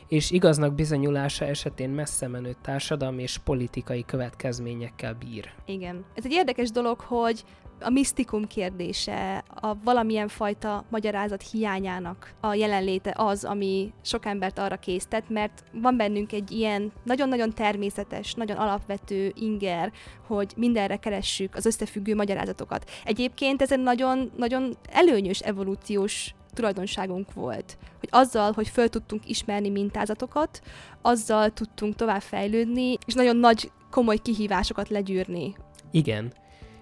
és 0.09 0.31
igaznak 0.31 0.75
bizonyulása 0.75 1.45
esetén 1.45 1.91
messze 1.91 2.29
menő 2.29 2.57
társadalmi 2.63 3.23
és 3.23 3.39
politikai 3.39 4.05
következményekkel 4.05 5.15
bír. 5.15 5.53
Igen. 5.67 6.05
Ez 6.15 6.25
egy 6.25 6.33
érdekes 6.33 6.71
dolog, 6.71 7.01
hogy 7.01 7.45
a 7.81 7.91
misztikum 7.91 8.47
kérdése, 8.47 9.45
a 9.61 9.75
valamilyen 9.85 10.29
fajta 10.29 10.85
magyarázat 10.91 11.51
hiányának 11.51 12.35
a 12.41 12.55
jelenléte 12.55 13.15
az, 13.17 13.45
ami 13.45 13.93
sok 14.03 14.27
embert 14.27 14.59
arra 14.59 14.77
késztet, 14.77 15.29
mert 15.29 15.65
van 15.73 15.97
bennünk 15.97 16.33
egy 16.33 16.51
ilyen 16.51 16.93
nagyon-nagyon 17.05 17.55
természetes, 17.55 18.35
nagyon 18.35 18.57
alapvető 18.57 19.33
inger, 19.35 19.93
hogy 20.27 20.53
mindenre 20.57 20.97
keressük 20.97 21.55
az 21.55 21.67
összefüggő 21.67 22.15
magyarázatokat. 22.15 22.91
Egyébként 23.05 23.63
ez 23.63 23.73
egy 23.73 23.83
nagyon, 23.83 24.31
nagyon 24.37 24.77
előnyös 24.91 25.41
evolúciós 25.41 26.35
tulajdonságunk 26.53 27.33
volt. 27.33 27.77
Hogy 28.01 28.09
azzal, 28.13 28.53
hogy 28.53 28.69
föl 28.69 28.89
tudtunk 28.89 29.29
ismerni 29.29 29.71
mintázatokat, 29.71 30.61
azzal 31.03 31.51
tudtunk 31.51 31.95
tovább 31.95 32.21
fejlődni, 32.21 32.97
és 33.07 33.15
nagyon 33.15 33.37
nagy, 33.37 33.71
komoly 33.91 34.17
kihívásokat 34.17 34.89
legyűrni. 34.89 35.55
Igen. 35.91 36.33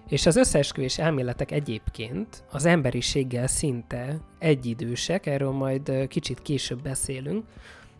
És 0.07 0.25
az 0.25 0.35
összeesküvés 0.35 0.97
elméletek 0.97 1.51
egyébként 1.51 2.43
az 2.51 2.65
emberiséggel 2.65 3.47
szinte 3.47 4.19
egyidősek, 4.39 5.25
erről 5.25 5.51
majd 5.51 6.07
kicsit 6.07 6.41
később 6.41 6.81
beszélünk, 6.81 7.45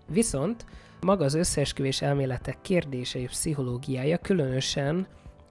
viszont 0.08 0.66
maga 1.02 1.24
az 1.26 1.34
összeesküvés 1.34 2.02
elméletek 2.02 2.58
kérdése 2.62 3.20
és 3.20 3.30
pszichológiája 3.30 4.18
különösen 4.18 5.08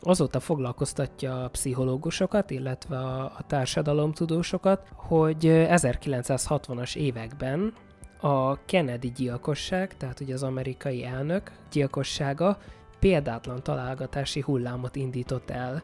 azóta 0.07 0.41
foglalkoztatja 0.41 1.45
a 1.45 1.49
pszichológusokat, 1.49 2.51
illetve 2.51 2.99
a, 2.99 3.25
a 3.25 3.45
társadalomtudósokat, 3.47 4.89
hogy 4.95 5.39
1960-as 5.45 6.97
években 6.97 7.75
a 8.21 8.65
Kennedy 8.65 9.13
gyilkosság, 9.17 9.97
tehát 9.97 10.21
ugye 10.21 10.35
az 10.35 10.43
amerikai 10.43 11.05
elnök 11.05 11.51
gyilkossága 11.73 12.59
példátlan 12.99 13.63
találgatási 13.63 14.41
hullámot 14.41 14.97
indított 14.97 15.51
el, 15.51 15.83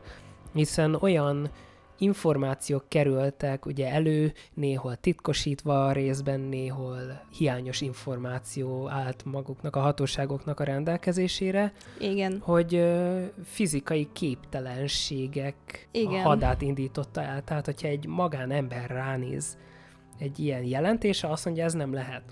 hiszen 0.52 0.94
olyan 0.94 1.50
információk 1.99 2.84
kerültek 2.88 3.66
ugye 3.66 3.90
elő, 3.90 4.32
néhol 4.54 4.96
titkosítva 4.96 5.92
részben, 5.92 6.40
néhol 6.40 7.22
hiányos 7.38 7.80
információ 7.80 8.88
állt 8.88 9.25
maguknak, 9.25 9.76
a 9.76 9.80
hatóságoknak 9.80 10.61
a 10.61 10.64
rendelkezésére. 10.64 11.72
Igen. 11.99 12.38
Hogy 12.40 12.75
ö, 12.75 13.20
fizikai 13.44 14.08
képtelenségek 14.12 15.88
Igen. 15.90 16.20
a 16.20 16.22
hadát 16.22 16.62
indította 16.62 17.22
el. 17.22 17.42
Tehát, 17.44 17.64
hogyha 17.64 17.88
egy 17.88 18.06
magánember 18.06 18.90
ránéz 18.90 19.56
egy 20.18 20.38
ilyen 20.38 20.62
jelentése, 20.62 21.28
azt 21.28 21.44
mondja, 21.44 21.64
ez 21.64 21.72
nem 21.72 21.92
lehet. 21.92 22.22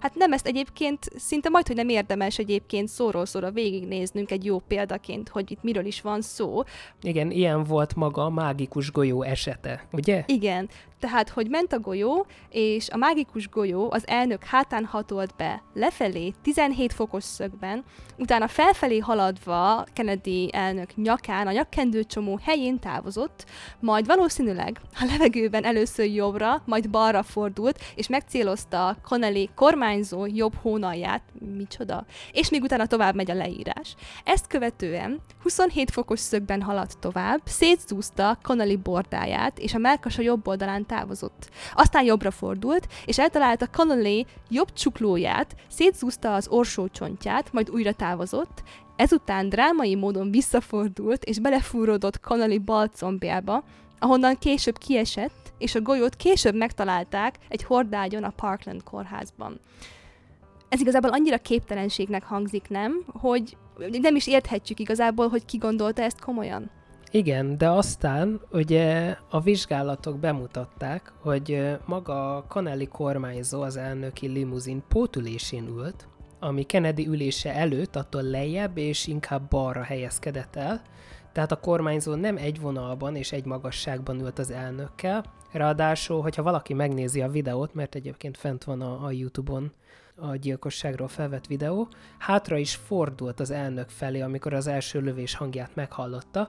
Hát 0.00 0.14
nem, 0.14 0.32
ezt 0.32 0.46
egyébként 0.46 1.08
szinte 1.16 1.48
majd, 1.48 1.66
hogy 1.66 1.76
nem 1.76 1.88
érdemes 1.88 2.38
egyébként 2.38 2.88
szóról 2.88 3.26
szóra 3.26 3.50
végignéznünk 3.50 4.30
egy 4.30 4.44
jó 4.44 4.58
példaként, 4.58 5.28
hogy 5.28 5.50
itt 5.50 5.62
miről 5.62 5.84
is 5.84 6.00
van 6.00 6.20
szó. 6.20 6.62
Igen, 7.02 7.30
ilyen 7.30 7.64
volt 7.64 7.94
maga 7.94 8.24
a 8.24 8.30
mágikus 8.30 8.92
golyó 8.92 9.22
esete, 9.22 9.86
ugye? 9.92 10.24
Igen, 10.26 10.68
tehát, 11.00 11.28
hogy 11.28 11.48
ment 11.48 11.72
a 11.72 11.78
golyó, 11.78 12.26
és 12.50 12.88
a 12.88 12.96
mágikus 12.96 13.48
golyó 13.48 13.90
az 13.90 14.06
elnök 14.06 14.44
hátán 14.44 14.84
hatolt 14.84 15.34
be 15.36 15.62
lefelé 15.74 16.32
17 16.42 16.92
fokos 16.92 17.24
szögben, 17.24 17.84
utána 18.16 18.48
felfelé 18.48 18.98
haladva 18.98 19.84
Kennedy 19.92 20.50
elnök 20.52 20.96
nyakán, 20.96 21.46
a 21.46 21.52
nyakkendőcsomó 21.52 22.38
helyén 22.42 22.78
távozott, 22.78 23.44
majd 23.80 24.06
valószínűleg 24.06 24.80
a 25.00 25.04
levegőben 25.10 25.64
először 25.64 26.06
jobbra, 26.06 26.62
majd 26.64 26.90
balra 26.90 27.22
fordult, 27.22 27.80
és 27.94 28.08
megcélozta 28.08 28.96
Connelly 29.02 29.48
kormányzó 29.54 30.26
jobb 30.26 30.54
hónalját, 30.54 31.22
micsoda, 31.56 32.04
és 32.32 32.50
még 32.50 32.62
utána 32.62 32.86
tovább 32.86 33.14
megy 33.14 33.30
a 33.30 33.34
leírás. 33.34 33.94
Ezt 34.24 34.46
követően 34.46 35.20
27 35.42 35.90
fokos 35.90 36.20
szögben 36.20 36.62
haladt 36.62 36.98
tovább, 36.98 37.40
szétszúzta 37.44 38.38
Connelly 38.42 38.76
bordáját, 38.76 39.58
és 39.58 39.74
a 39.74 39.78
melkas 39.78 40.18
a 40.18 40.22
jobb 40.22 40.48
oldalán 40.48 40.86
távozott. 40.88 41.50
Aztán 41.74 42.04
jobbra 42.04 42.30
fordult, 42.30 42.86
és 43.04 43.18
eltalálta 43.18 43.68
Connolly 43.72 44.26
jobb 44.48 44.72
csuklóját, 44.72 45.54
szétszúzta 45.68 46.34
az 46.34 46.48
orsócsontját, 46.48 47.52
majd 47.52 47.70
újra 47.70 47.92
távozott, 47.92 48.62
ezután 48.96 49.48
drámai 49.48 49.94
módon 49.94 50.30
visszafordult, 50.30 51.24
és 51.24 51.38
belefúródott 51.38 52.20
Connolly 52.20 52.58
bal 52.58 52.86
combjába, 52.88 53.64
ahonnan 53.98 54.38
később 54.38 54.78
kiesett, 54.78 55.52
és 55.58 55.74
a 55.74 55.80
golyót 55.80 56.16
később 56.16 56.54
megtalálták 56.54 57.34
egy 57.48 57.62
hordágyon 57.62 58.24
a 58.24 58.30
Parkland 58.36 58.82
kórházban. 58.82 59.60
Ez 60.68 60.80
igazából 60.80 61.10
annyira 61.10 61.38
képtelenségnek 61.38 62.24
hangzik, 62.24 62.68
nem? 62.68 63.04
Hogy 63.06 63.56
nem 64.00 64.16
is 64.16 64.26
érthetjük 64.26 64.80
igazából, 64.80 65.28
hogy 65.28 65.44
ki 65.44 65.56
gondolta 65.56 66.02
ezt 66.02 66.20
komolyan. 66.20 66.70
Igen, 67.10 67.58
de 67.58 67.70
aztán 67.70 68.40
ugye 68.50 69.16
a 69.30 69.40
vizsgálatok 69.40 70.18
bemutatták, 70.18 71.12
hogy 71.20 71.76
maga 71.86 72.36
a 72.36 72.44
Kanelli 72.46 72.86
kormányzó 72.86 73.62
az 73.62 73.76
elnöki 73.76 74.26
limuzin 74.26 74.82
pótülésén 74.88 75.66
ült, 75.66 76.08
ami 76.40 76.62
Kennedy 76.62 77.06
ülése 77.06 77.54
előtt 77.54 77.96
attól 77.96 78.22
lejjebb 78.22 78.78
és 78.78 79.06
inkább 79.06 79.48
balra 79.48 79.82
helyezkedett 79.82 80.56
el, 80.56 80.82
tehát 81.32 81.52
a 81.52 81.60
kormányzó 81.60 82.14
nem 82.14 82.36
egy 82.36 82.60
vonalban 82.60 83.16
és 83.16 83.32
egy 83.32 83.44
magasságban 83.44 84.20
ült 84.20 84.38
az 84.38 84.50
elnökkel, 84.50 85.24
ráadásul, 85.52 86.22
hogyha 86.22 86.42
valaki 86.42 86.74
megnézi 86.74 87.22
a 87.22 87.28
videót, 87.28 87.74
mert 87.74 87.94
egyébként 87.94 88.36
fent 88.36 88.64
van 88.64 88.80
a, 88.80 89.04
a 89.04 89.10
YouTube-on 89.10 89.72
a 90.20 90.36
gyilkosságról 90.36 91.08
felvett 91.08 91.46
videó, 91.46 91.88
hátra 92.18 92.56
is 92.56 92.74
fordult 92.74 93.40
az 93.40 93.50
elnök 93.50 93.88
felé, 93.88 94.20
amikor 94.20 94.54
az 94.54 94.66
első 94.66 95.00
lövés 95.00 95.34
hangját 95.34 95.74
meghallotta, 95.74 96.48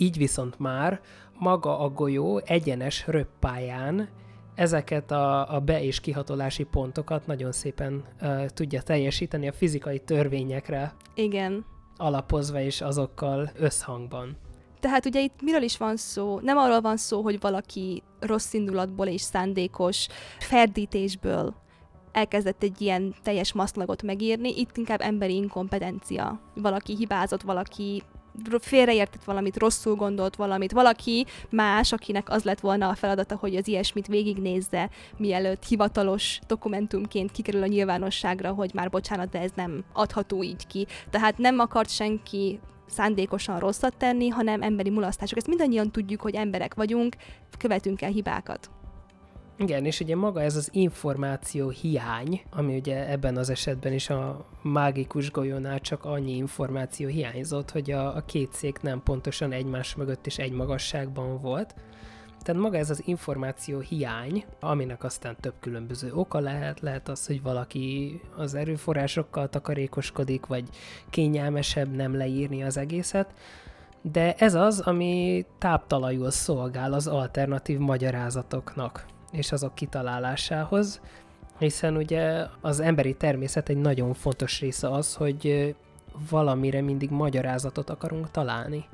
így 0.00 0.16
viszont 0.16 0.58
már 0.58 1.00
maga 1.38 1.78
a 1.78 1.88
golyó 1.88 2.40
egyenes 2.44 3.06
röppáján 3.06 4.08
ezeket 4.54 5.10
a, 5.10 5.54
a 5.54 5.60
be- 5.60 5.82
és 5.82 6.00
kihatolási 6.00 6.64
pontokat 6.64 7.26
nagyon 7.26 7.52
szépen 7.52 8.04
uh, 8.22 8.46
tudja 8.46 8.82
teljesíteni 8.82 9.48
a 9.48 9.52
fizikai 9.52 9.98
törvényekre. 9.98 10.94
Igen. 11.14 11.64
Alapozva 11.96 12.60
és 12.60 12.80
azokkal 12.80 13.50
összhangban. 13.54 14.36
Tehát 14.80 15.06
ugye 15.06 15.20
itt 15.20 15.42
miről 15.42 15.62
is 15.62 15.76
van 15.76 15.96
szó? 15.96 16.40
Nem 16.40 16.56
arról 16.56 16.80
van 16.80 16.96
szó, 16.96 17.22
hogy 17.22 17.40
valaki 17.40 18.02
rossz 18.20 18.52
indulatból 18.52 19.06
és 19.06 19.20
szándékos 19.20 20.06
ferdítésből 20.38 21.54
elkezdett 22.12 22.62
egy 22.62 22.80
ilyen 22.80 23.14
teljes 23.22 23.52
maszlagot 23.52 24.02
megírni, 24.02 24.58
itt 24.58 24.76
inkább 24.76 25.00
emberi 25.00 25.34
inkompetencia. 25.34 26.40
Valaki 26.54 26.96
hibázott, 26.96 27.42
valaki 27.42 28.02
félreértett 28.58 29.24
valamit, 29.24 29.58
rosszul 29.58 29.94
gondolt 29.94 30.36
valamit, 30.36 30.72
valaki 30.72 31.26
más, 31.50 31.92
akinek 31.92 32.30
az 32.30 32.42
lett 32.42 32.60
volna 32.60 32.88
a 32.88 32.94
feladata, 32.94 33.36
hogy 33.36 33.56
az 33.56 33.68
ilyesmit 33.68 34.06
végignézze, 34.06 34.90
mielőtt 35.16 35.64
hivatalos 35.64 36.38
dokumentumként 36.46 37.32
kikerül 37.32 37.62
a 37.62 37.66
nyilvánosságra, 37.66 38.52
hogy 38.52 38.70
már 38.74 38.90
bocsánat, 38.90 39.30
de 39.30 39.40
ez 39.40 39.50
nem 39.54 39.84
adható 39.92 40.42
így 40.42 40.66
ki. 40.66 40.86
Tehát 41.10 41.38
nem 41.38 41.58
akart 41.58 41.90
senki 41.90 42.60
szándékosan 42.86 43.58
rosszat 43.58 43.96
tenni, 43.96 44.28
hanem 44.28 44.62
emberi 44.62 44.90
mulasztások. 44.90 45.36
Ezt 45.36 45.46
mindannyian 45.46 45.90
tudjuk, 45.90 46.20
hogy 46.20 46.34
emberek 46.34 46.74
vagyunk, 46.74 47.16
követünk 47.58 48.02
el 48.02 48.10
hibákat. 48.10 48.70
Igen, 49.60 49.84
és 49.84 50.00
ugye 50.00 50.16
maga 50.16 50.42
ez 50.42 50.56
az 50.56 50.68
információ 50.72 51.68
hiány, 51.68 52.42
ami 52.50 52.76
ugye 52.76 53.10
ebben 53.10 53.36
az 53.36 53.50
esetben 53.50 53.92
is 53.92 54.10
a 54.10 54.46
mágikus 54.62 55.30
golyónál 55.30 55.80
csak 55.80 56.04
annyi 56.04 56.36
információ 56.36 57.08
hiányzott, 57.08 57.70
hogy 57.70 57.90
a, 57.90 58.16
a 58.16 58.20
két 58.20 58.52
szék 58.52 58.80
nem 58.80 59.02
pontosan 59.02 59.52
egymás 59.52 59.94
mögött 59.94 60.26
és 60.26 60.38
egy 60.38 60.52
magasságban 60.52 61.38
volt. 61.38 61.74
Tehát 62.42 62.62
maga 62.62 62.76
ez 62.76 62.90
az 62.90 63.02
információ 63.06 63.78
hiány, 63.78 64.44
aminek 64.60 65.04
aztán 65.04 65.36
több 65.40 65.54
különböző 65.60 66.12
oka 66.14 66.38
lehet, 66.38 66.80
lehet 66.80 67.08
az, 67.08 67.26
hogy 67.26 67.42
valaki 67.42 68.20
az 68.36 68.54
erőforrásokkal 68.54 69.48
takarékoskodik, 69.48 70.46
vagy 70.46 70.68
kényelmesebb 71.10 71.96
nem 71.96 72.16
leírni 72.16 72.62
az 72.62 72.76
egészet, 72.76 73.34
de 74.02 74.34
ez 74.34 74.54
az, 74.54 74.80
ami 74.80 75.44
táptalajul 75.58 76.30
szolgál 76.30 76.92
az 76.92 77.06
alternatív 77.06 77.78
magyarázatoknak 77.78 79.06
és 79.30 79.52
azok 79.52 79.74
kitalálásához, 79.74 81.00
hiszen 81.58 81.96
ugye 81.96 82.46
az 82.60 82.80
emberi 82.80 83.14
természet 83.14 83.68
egy 83.68 83.76
nagyon 83.76 84.14
fontos 84.14 84.60
része 84.60 84.90
az, 84.90 85.14
hogy 85.14 85.74
valamire 86.30 86.80
mindig 86.80 87.10
magyarázatot 87.10 87.90
akarunk 87.90 88.30
találni. 88.30 88.84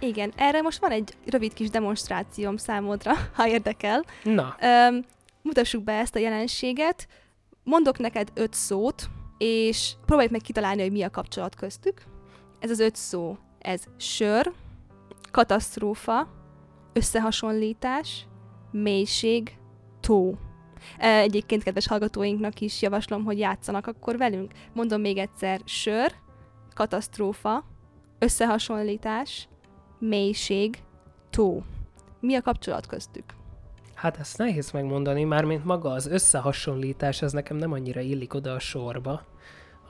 Igen, 0.00 0.32
erre 0.36 0.62
most 0.62 0.78
van 0.78 0.90
egy 0.90 1.16
rövid 1.26 1.52
kis 1.52 1.70
demonstrációm 1.70 2.56
számodra, 2.56 3.12
ha 3.36 3.48
érdekel. 3.48 4.04
Na. 4.24 4.56
Öm, 4.60 5.04
mutassuk 5.42 5.82
be 5.84 5.92
ezt 5.92 6.14
a 6.14 6.18
jelenséget. 6.18 7.08
Mondok 7.64 7.98
neked 7.98 8.28
öt 8.34 8.54
szót, 8.54 9.08
és 9.38 9.92
próbáljuk 10.06 10.32
meg 10.32 10.40
kitalálni, 10.40 10.82
hogy 10.82 10.92
mi 10.92 11.02
a 11.02 11.10
kapcsolat 11.10 11.54
köztük. 11.54 12.02
Ez 12.60 12.70
az 12.70 12.78
öt 12.80 12.96
szó, 12.96 13.36
ez 13.58 13.82
sör, 13.96 14.52
katasztrófa, 15.30 16.28
összehasonlítás, 16.92 18.26
mélység, 18.70 19.56
tó. 20.06 20.34
Egyébként 20.98 21.62
kedves 21.62 21.86
hallgatóinknak 21.86 22.60
is 22.60 22.82
javaslom, 22.82 23.24
hogy 23.24 23.38
játszanak 23.38 23.86
akkor 23.86 24.16
velünk. 24.16 24.52
Mondom 24.72 25.00
még 25.00 25.18
egyszer, 25.18 25.60
sör, 25.64 26.12
katasztrófa, 26.74 27.64
összehasonlítás, 28.18 29.48
mélység, 29.98 30.78
tó. 31.30 31.62
Mi 32.20 32.34
a 32.34 32.42
kapcsolat 32.42 32.86
köztük? 32.86 33.24
Hát 33.94 34.18
ezt 34.18 34.38
nehéz 34.38 34.70
megmondani, 34.70 35.24
mármint 35.24 35.64
maga 35.64 35.90
az 35.90 36.06
összehasonlítás, 36.06 37.22
ez 37.22 37.32
nekem 37.32 37.56
nem 37.56 37.72
annyira 37.72 38.00
illik 38.00 38.34
oda 38.34 38.52
a 38.52 38.58
sorba. 38.58 39.22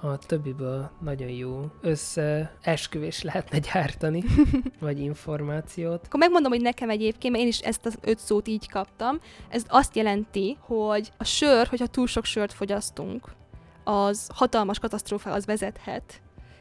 A 0.01 0.19
többiből 0.19 0.91
nagyon 1.01 1.29
jó 1.29 1.71
összeesküvés 1.81 3.23
lehetne 3.23 3.59
gyártani, 3.59 4.25
vagy 4.81 5.01
információt. 5.01 6.07
Akkor 6.07 6.21
megmondom, 6.21 6.53
hogy 6.53 6.61
nekem 6.61 6.91
egyébként, 6.91 7.33
mert 7.33 7.45
én 7.45 7.51
is 7.51 7.59
ezt 7.59 7.87
az 7.87 7.99
öt 8.01 8.19
szót 8.19 8.49
így 8.49 8.69
kaptam, 8.69 9.21
ez 9.49 9.65
azt 9.69 9.97
jelenti, 9.97 10.57
hogy 10.61 11.13
a 11.17 11.25
sör, 11.25 11.67
hogyha 11.67 11.87
túl 11.87 12.07
sok 12.07 12.25
sört 12.25 12.53
fogyasztunk, 12.53 13.25
az 13.85 14.29
hatalmas 14.35 14.79
katasztrófához 14.79 15.47
vezethet, 15.47 16.21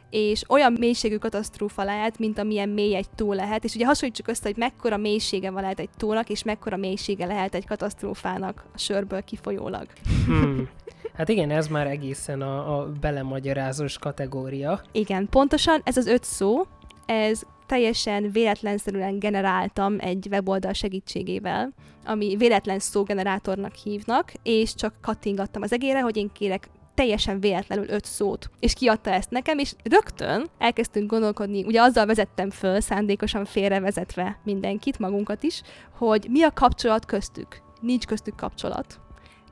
és 0.09 0.43
olyan 0.49 0.75
mélységű 0.79 1.17
katasztrófa 1.17 1.83
lehet, 1.83 2.19
mint 2.19 2.39
amilyen 2.39 2.69
mély 2.69 2.95
egy 2.95 3.09
tó 3.15 3.33
lehet, 3.33 3.63
és 3.63 3.75
ugye 3.75 3.85
hasonlítsuk 3.85 4.27
össze, 4.27 4.41
hogy 4.43 4.57
mekkora 4.57 4.97
mélysége 4.97 5.51
van 5.51 5.61
lehet 5.61 5.79
egy 5.79 5.89
tónak, 5.97 6.29
és 6.29 6.43
mekkora 6.43 6.77
mélysége 6.77 7.25
lehet 7.25 7.55
egy 7.55 7.65
katasztrófának 7.65 8.65
a 8.73 8.77
sörből 8.77 9.23
kifolyólag. 9.23 9.87
Hmm. 10.25 10.69
Hát 11.17 11.29
igen, 11.29 11.51
ez 11.51 11.67
már 11.67 11.87
egészen 11.87 12.41
a, 12.41 12.79
a 12.79 12.91
belemagyarázós 13.01 13.97
kategória. 13.97 14.81
Igen, 14.91 15.27
pontosan 15.29 15.81
ez 15.83 15.97
az 15.97 16.07
öt 16.07 16.23
szó, 16.23 16.61
ez 17.05 17.41
teljesen 17.65 18.31
véletlenszerűen 18.31 19.19
generáltam 19.19 19.95
egy 19.99 20.27
weboldal 20.31 20.73
segítségével, 20.73 21.73
ami 22.05 22.35
véletlen 22.35 22.79
szógenerátornak 22.79 23.75
hívnak, 23.75 24.31
és 24.43 24.75
csak 24.75 24.93
kattingattam 25.01 25.61
az 25.61 25.73
egére, 25.73 26.01
hogy 26.01 26.17
én 26.17 26.29
kérek 26.33 26.69
teljesen 26.93 27.39
véletlenül 27.39 27.89
öt 27.89 28.05
szót, 28.05 28.49
és 28.59 28.73
kiadta 28.73 29.09
ezt 29.09 29.29
nekem, 29.29 29.57
és 29.57 29.73
rögtön 29.83 30.45
elkezdtünk 30.57 31.09
gondolkodni, 31.09 31.63
ugye 31.63 31.81
azzal 31.81 32.05
vezettem 32.05 32.49
föl, 32.49 32.79
szándékosan 32.79 33.45
félrevezetve 33.45 34.39
mindenkit, 34.43 34.99
magunkat 34.99 35.43
is, 35.43 35.61
hogy 35.97 36.27
mi 36.29 36.43
a 36.43 36.51
kapcsolat 36.51 37.05
köztük. 37.05 37.61
Nincs 37.81 38.05
köztük 38.05 38.35
kapcsolat, 38.35 38.99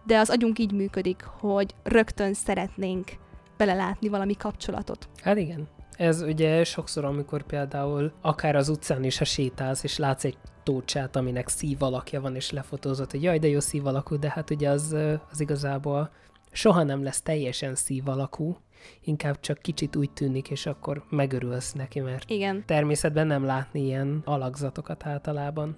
de 0.06 0.18
az 0.18 0.30
agyunk 0.30 0.60
így 0.60 0.72
működik, 0.72 1.24
hogy 1.24 1.76
rögtön 1.84 2.34
szeretnénk 2.34 3.12
belelátni 3.58 4.08
valami 4.08 4.36
kapcsolatot. 4.36 5.10
Hát 5.22 5.38
igen. 5.38 5.68
Ez 5.98 6.22
ugye 6.22 6.64
sokszor, 6.64 7.06
amikor 7.06 7.44
például 7.44 8.12
akár 8.22 8.56
az 8.56 8.70
utcán 8.70 9.04
is, 9.04 9.18
ha 9.18 9.26
sétálsz, 9.26 9.84
és 9.84 9.98
látsz 9.98 10.24
egy 10.24 10.38
tócsát, 10.64 11.16
aminek 11.16 11.48
szív 11.48 11.82
alakja 11.82 12.22
van, 12.22 12.36
és 12.36 12.52
lefotózott, 12.52 13.12
hogy 13.12 13.24
jaj, 13.24 13.40
de 13.40 13.48
jó 13.48 13.60
szív 13.60 13.86
alakú, 13.86 14.20
de 14.20 14.30
hát 14.30 14.50
ugye 14.50 14.70
az, 14.70 14.96
az 15.32 15.40
igazából 15.40 16.12
soha 16.52 16.84
nem 16.84 17.04
lesz 17.04 17.22
teljesen 17.22 17.76
szív 17.76 18.08
alakú, 18.08 18.58
inkább 19.02 19.40
csak 19.40 19.58
kicsit 19.58 19.96
úgy 19.96 20.12
tűnik, 20.12 20.50
és 20.50 20.66
akkor 20.66 21.04
megörülsz 21.10 21.74
neki, 21.74 22.00
mert 22.00 22.30
Igen. 22.30 22.64
természetben 22.66 23.28
nem 23.28 23.46
látni 23.46 23.82
ilyen 23.86 24.22
alakzatokat 24.26 25.06
általában. 25.06 25.78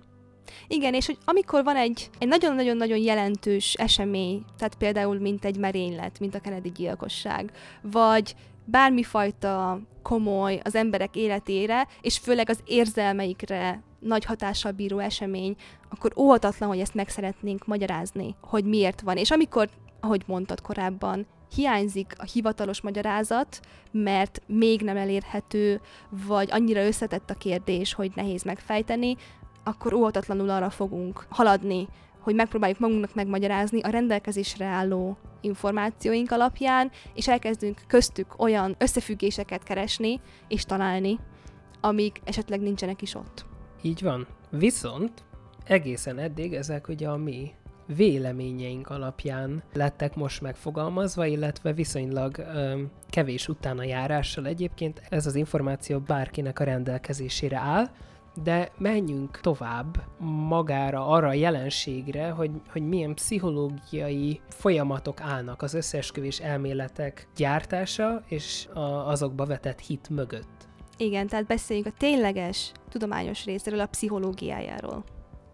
Igen, 0.67 0.93
és 0.93 1.05
hogy 1.05 1.17
amikor 1.25 1.63
van 1.63 1.75
egy, 1.75 2.09
egy 2.19 2.27
nagyon-nagyon-nagyon 2.27 2.97
jelentős 2.97 3.73
esemény, 3.73 4.45
tehát 4.57 4.75
például 4.75 5.19
mint 5.19 5.45
egy 5.45 5.57
merénylet, 5.57 6.19
mint 6.19 6.35
a 6.35 6.39
Kennedy 6.39 6.71
gyilkosság, 6.71 7.51
vagy 7.81 8.35
bármifajta 8.65 9.79
komoly 10.01 10.59
az 10.63 10.75
emberek 10.75 11.15
életére, 11.15 11.87
és 12.01 12.17
főleg 12.17 12.49
az 12.49 12.59
érzelmeikre 12.65 13.81
nagy 13.99 14.25
hatással 14.25 14.71
bíró 14.71 14.99
esemény, 14.99 15.55
akkor 15.89 16.13
óhatatlan, 16.17 16.69
hogy 16.69 16.79
ezt 16.79 16.93
meg 16.93 17.09
szeretnénk 17.09 17.65
magyarázni, 17.65 18.35
hogy 18.41 18.65
miért 18.65 19.01
van. 19.01 19.17
És 19.17 19.31
amikor 19.31 19.69
ahogy 19.99 20.23
mondtad 20.25 20.61
korábban, 20.61 21.25
hiányzik 21.55 22.13
a 22.17 22.23
hivatalos 22.33 22.81
magyarázat, 22.81 23.59
mert 23.91 24.41
még 24.47 24.81
nem 24.81 24.97
elérhető, 24.97 25.81
vagy 26.09 26.51
annyira 26.51 26.85
összetett 26.85 27.29
a 27.29 27.33
kérdés, 27.33 27.93
hogy 27.93 28.11
nehéz 28.15 28.43
megfejteni, 28.43 29.15
akkor 29.65 29.93
óhatatlanul 29.93 30.49
arra 30.49 30.69
fogunk 30.69 31.25
haladni, 31.29 31.87
hogy 32.19 32.35
megpróbáljuk 32.35 32.79
magunknak 32.79 33.15
megmagyarázni 33.15 33.81
a 33.81 33.89
rendelkezésre 33.89 34.65
álló 34.65 35.17
információink 35.41 36.31
alapján, 36.31 36.91
és 37.13 37.27
elkezdünk 37.27 37.81
köztük 37.87 38.39
olyan 38.39 38.75
összefüggéseket 38.77 39.63
keresni 39.63 40.21
és 40.47 40.63
találni, 40.63 41.19
amik 41.81 42.21
esetleg 42.23 42.61
nincsenek 42.61 43.01
is 43.01 43.15
ott. 43.15 43.45
Így 43.81 44.01
van. 44.01 44.27
Viszont 44.49 45.23
egészen 45.65 46.17
eddig 46.17 46.53
ezek 46.53 46.87
ugye 46.87 47.09
a 47.09 47.17
mi 47.17 47.51
véleményeink 47.95 48.89
alapján 48.89 49.63
lettek 49.73 50.15
most 50.15 50.41
megfogalmazva, 50.41 51.25
illetve 51.25 51.73
viszonylag 51.73 52.37
ö, 52.37 52.81
kevés 53.09 53.47
utána 53.47 53.83
járással 53.83 54.45
egyébként 54.45 55.01
ez 55.09 55.25
az 55.25 55.35
információ 55.35 55.99
bárkinek 55.99 56.59
a 56.59 56.63
rendelkezésére 56.63 57.57
áll, 57.57 57.89
de 58.43 58.71
menjünk 58.77 59.39
tovább 59.41 60.03
magára, 60.47 61.07
arra 61.07 61.27
a 61.27 61.33
jelenségre, 61.33 62.29
hogy, 62.29 62.51
hogy 62.71 62.87
milyen 62.87 63.13
pszichológiai 63.13 64.41
folyamatok 64.47 65.21
állnak 65.21 65.61
az 65.61 65.73
összeesküvés 65.73 66.39
elméletek 66.39 67.27
gyártása 67.35 68.23
és 68.27 68.67
a, 68.73 68.79
azokba 68.79 69.45
vetett 69.45 69.79
hit 69.79 70.09
mögött. 70.09 70.67
Igen, 70.97 71.27
tehát 71.27 71.45
beszéljünk 71.45 71.87
a 71.87 71.97
tényleges 71.97 72.71
tudományos 72.89 73.45
részéről, 73.45 73.79
a 73.79 73.85
pszichológiájáról. 73.85 75.03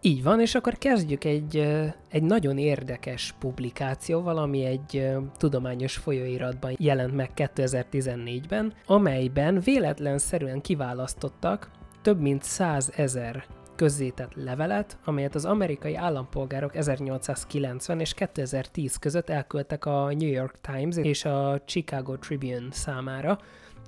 Így 0.04 0.24
van, 0.24 0.40
és 0.40 0.56
akkor 0.56 0.78
kezdjük 0.78 1.24
egy, 1.24 1.58
egy 2.10 2.24
nagyon 2.24 2.58
érdekes 2.58 3.36
publikációval, 3.40 4.38
ami 4.38 4.66
egy 4.66 5.08
tudományos 5.38 5.98
folyóiratban 5.98 6.76
jelent 6.80 7.16
meg 7.16 7.32
2014-ben, 7.36 8.74
amelyben 8.86 9.60
véletlenszerűen 9.60 10.62
kiválasztottak 10.62 11.72
több 12.02 12.20
mint 12.20 12.44
100 12.44 12.92
ezer 12.96 13.46
közzétett 13.76 14.36
levelet, 14.36 14.98
amelyet 15.06 15.36
az 15.36 15.46
amerikai 15.46 15.96
állampolgárok 15.96 16.76
1890 16.76 18.00
és 18.00 18.14
2010 18.14 18.96
között 18.96 19.30
elküldtek 19.30 19.86
a 19.86 20.14
New 20.14 20.30
York 20.32 20.56
Times 20.62 20.98
és 20.98 21.26
a 21.26 21.62
Chicago 21.66 22.18
Tribune 22.18 22.72
számára, 22.72 23.38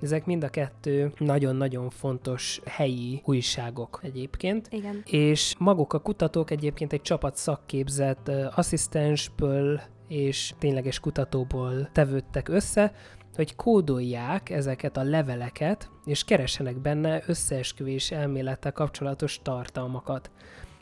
ezek 0.02 0.26
mind 0.26 0.44
a 0.44 0.48
kettő 0.48 1.12
nagyon-nagyon 1.18 1.90
fontos 1.90 2.60
helyi 2.64 3.22
újságok 3.24 4.00
egyébként. 4.02 4.68
Igen. 4.70 5.02
És 5.04 5.54
maguk 5.58 5.92
a 5.92 5.98
kutatók 5.98 6.50
egyébként 6.50 6.92
egy 6.92 7.02
csapat 7.02 7.36
szakképzett 7.36 8.30
asszisztensből 8.54 9.80
és 10.08 10.54
tényleges 10.58 11.00
kutatóból 11.00 11.88
tevődtek 11.92 12.48
össze, 12.48 12.92
hogy 13.34 13.56
kódolják 13.56 14.50
ezeket 14.50 14.96
a 14.96 15.02
leveleket, 15.02 15.90
és 16.04 16.24
keresenek 16.24 16.76
benne 16.76 17.22
összeesküvés 17.26 18.10
elmélettel 18.10 18.72
kapcsolatos 18.72 19.40
tartalmakat. 19.42 20.30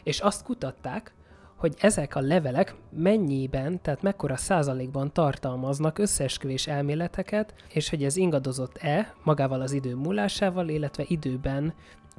És 0.03 0.21
azt 0.21 0.45
kutatták, 0.45 1.15
hogy 1.57 1.75
ezek 1.81 2.15
a 2.15 2.21
levelek 2.21 2.75
mennyiben, 2.91 3.83
tehát 3.83 4.03
mekkora 4.03 4.37
százalékban 4.37 5.13
tartalmaznak 5.13 5.99
összeesküvés 5.99 6.67
elméleteket, 6.67 7.55
és 7.73 7.91
hogy 7.91 8.05
ez 8.05 8.17
ingadozott-e 8.17 9.15
magával 9.23 9.61
az 9.61 9.73
idő 9.73 9.95
múlásával, 9.95 10.69
illetve 10.69 11.05
időben 11.07 11.75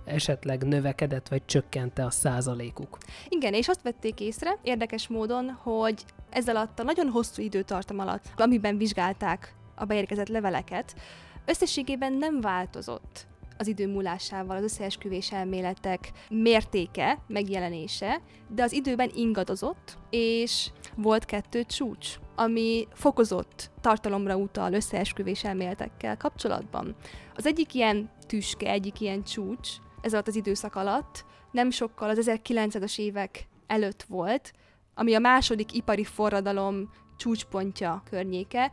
esetleg 0.05 0.63
növekedett 0.63 1.27
vagy 1.27 1.45
csökkente 1.45 2.05
a 2.05 2.09
százalékuk. 2.09 2.97
Igen, 3.29 3.53
és 3.53 3.67
azt 3.67 3.81
vették 3.81 4.19
észre 4.19 4.57
érdekes 4.61 5.07
módon, 5.07 5.49
hogy 5.49 6.05
ez 6.33 6.49
alatt 6.49 6.79
a 6.79 6.83
nagyon 6.83 7.09
hosszú 7.09 7.41
időtartam 7.41 7.99
alatt, 7.99 8.25
amiben 8.35 8.77
vizsgálták 8.77 9.55
a 9.75 9.85
beérkezett 9.85 10.27
leveleket, 10.27 10.95
összességében 11.45 12.13
nem 12.13 12.41
változott 12.41 13.27
az 13.57 13.67
idő 13.67 13.87
múlásával 13.87 14.57
az 14.57 14.63
összeesküvés 14.63 15.31
elméletek 15.31 16.11
mértéke, 16.29 17.19
megjelenése, 17.27 18.21
de 18.47 18.63
az 18.63 18.71
időben 18.71 19.11
ingadozott, 19.15 19.97
és 20.09 20.71
volt 20.95 21.25
kettő 21.25 21.63
csúcs, 21.63 22.15
ami 22.35 22.87
fokozott 22.93 23.71
tartalomra 23.81 24.35
utal 24.35 24.73
összeesküvés 24.73 25.43
elméletekkel 25.43 26.17
kapcsolatban. 26.17 26.95
Az 27.35 27.45
egyik 27.45 27.73
ilyen 27.73 28.09
tüske, 28.27 28.69
egyik 28.69 29.01
ilyen 29.01 29.23
csúcs, 29.23 29.69
ez 30.01 30.13
alatt 30.13 30.27
az 30.27 30.35
időszak 30.35 30.75
alatt, 30.75 31.25
nem 31.51 31.69
sokkal 31.69 32.09
az 32.09 32.29
1900-as 32.31 32.99
évek 32.99 33.47
előtt 33.67 34.03
volt, 34.03 34.53
ami 34.95 35.13
a 35.13 35.19
második 35.19 35.73
ipari 35.73 36.03
forradalom 36.03 36.89
csúcspontja 37.17 38.03
környéke, 38.09 38.71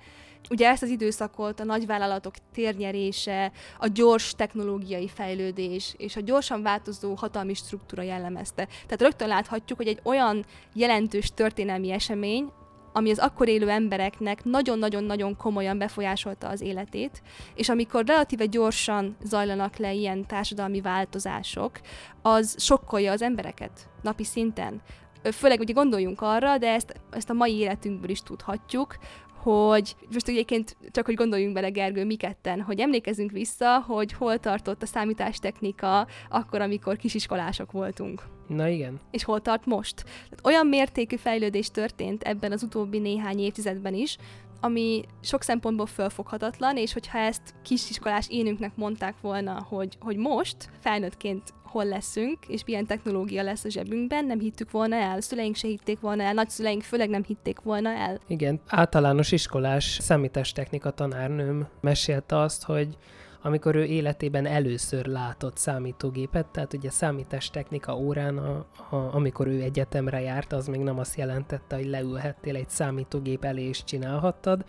Ugye 0.50 0.68
ezt 0.68 0.82
az 0.82 0.88
időszakot 0.88 1.60
a 1.60 1.64
nagyvállalatok 1.64 2.34
térnyerése, 2.52 3.52
a 3.78 3.86
gyors 3.86 4.34
technológiai 4.34 5.08
fejlődés 5.08 5.94
és 5.96 6.16
a 6.16 6.20
gyorsan 6.20 6.62
változó 6.62 7.14
hatalmi 7.14 7.54
struktúra 7.54 8.02
jellemezte. 8.02 8.64
Tehát 8.64 9.00
rögtön 9.00 9.28
láthatjuk, 9.28 9.78
hogy 9.78 9.88
egy 9.88 10.00
olyan 10.02 10.44
jelentős 10.74 11.30
történelmi 11.34 11.90
esemény, 11.90 12.52
ami 12.92 13.10
az 13.10 13.18
akkor 13.18 13.48
élő 13.48 13.68
embereknek 13.68 14.44
nagyon-nagyon-nagyon 14.44 15.36
komolyan 15.36 15.78
befolyásolta 15.78 16.48
az 16.48 16.60
életét, 16.60 17.22
és 17.54 17.68
amikor 17.68 18.06
relatíve 18.06 18.46
gyorsan 18.46 19.16
zajlanak 19.22 19.76
le 19.76 19.92
ilyen 19.92 20.26
társadalmi 20.26 20.80
változások, 20.80 21.80
az 22.22 22.54
sokkolja 22.58 23.12
az 23.12 23.22
embereket 23.22 23.88
napi 24.02 24.24
szinten 24.24 24.82
főleg 25.22 25.60
ugye 25.60 25.72
gondoljunk 25.72 26.20
arra, 26.20 26.58
de 26.58 26.72
ezt, 26.72 27.00
ezt 27.10 27.30
a 27.30 27.32
mai 27.32 27.56
életünkből 27.56 28.10
is 28.10 28.22
tudhatjuk, 28.22 28.96
hogy 29.42 29.96
most 30.12 30.28
egyébként 30.28 30.76
csak, 30.90 31.06
hogy 31.06 31.14
gondoljunk 31.14 31.54
bele, 31.54 31.68
Gergő, 31.68 32.04
mi 32.04 32.14
ketten, 32.14 32.60
hogy 32.60 32.80
emlékezzünk 32.80 33.30
vissza, 33.30 33.80
hogy 33.80 34.12
hol 34.12 34.38
tartott 34.38 34.82
a 34.82 34.86
számítástechnika 34.86 36.06
akkor, 36.28 36.60
amikor 36.60 36.96
kisiskolások 36.96 37.72
voltunk. 37.72 38.22
Na 38.46 38.68
igen. 38.68 39.00
És 39.10 39.24
hol 39.24 39.40
tart 39.40 39.66
most. 39.66 39.94
Tehát 40.02 40.40
olyan 40.44 40.66
mértékű 40.66 41.16
fejlődés 41.16 41.70
történt 41.70 42.22
ebben 42.22 42.52
az 42.52 42.62
utóbbi 42.62 42.98
néhány 42.98 43.38
évtizedben 43.38 43.94
is, 43.94 44.16
ami 44.60 45.04
sok 45.20 45.42
szempontból 45.42 45.86
fölfoghatatlan, 45.86 46.76
és 46.76 46.92
hogyha 46.92 47.18
ezt 47.18 47.54
kisiskolás 47.62 48.26
énünknek 48.28 48.72
mondták 48.76 49.14
volna, 49.20 49.66
hogy, 49.68 49.96
hogy 50.00 50.16
most 50.16 50.56
felnőttként 50.80 51.42
hol 51.70 51.84
leszünk, 51.84 52.38
és 52.48 52.64
milyen 52.64 52.86
technológia 52.86 53.42
lesz 53.42 53.64
a 53.64 53.70
zsebünkben, 53.70 54.24
nem 54.24 54.40
hittük 54.40 54.70
volna 54.70 54.96
el, 54.96 55.20
szüleink 55.20 55.56
se 55.56 55.68
hitték 55.68 56.00
volna 56.00 56.22
el, 56.22 56.32
nagyszüleink 56.32 56.82
főleg 56.82 57.08
nem 57.08 57.22
hitték 57.24 57.60
volna 57.60 57.90
el. 57.90 58.20
Igen, 58.26 58.60
általános 58.66 59.32
iskolás 59.32 59.98
számítástechnika 60.00 60.90
tanárnőm 60.90 61.68
mesélte 61.80 62.38
azt, 62.38 62.64
hogy 62.64 62.96
amikor 63.42 63.74
ő 63.74 63.84
életében 63.84 64.46
először 64.46 65.06
látott 65.06 65.56
számítógépet, 65.56 66.46
tehát 66.46 66.72
ugye 66.72 66.90
számítástechnika 66.90 67.96
órán, 67.96 68.38
a, 68.38 68.66
a, 68.90 69.14
amikor 69.14 69.46
ő 69.46 69.60
egyetemre 69.60 70.20
járt, 70.20 70.52
az 70.52 70.66
még 70.66 70.80
nem 70.80 70.98
azt 70.98 71.16
jelentette, 71.18 71.76
hogy 71.76 71.86
leülhettél 71.86 72.56
egy 72.56 72.68
számítógép 72.68 73.44
elé 73.44 73.62
és 73.62 73.84
csinálhattad, 73.84 74.64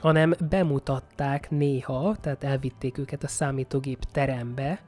hanem 0.00 0.34
bemutatták 0.48 1.50
néha, 1.50 2.16
tehát 2.20 2.44
elvitték 2.44 2.98
őket 2.98 3.22
a 3.22 3.28
számítógép 3.28 4.04
terembe, 4.12 4.80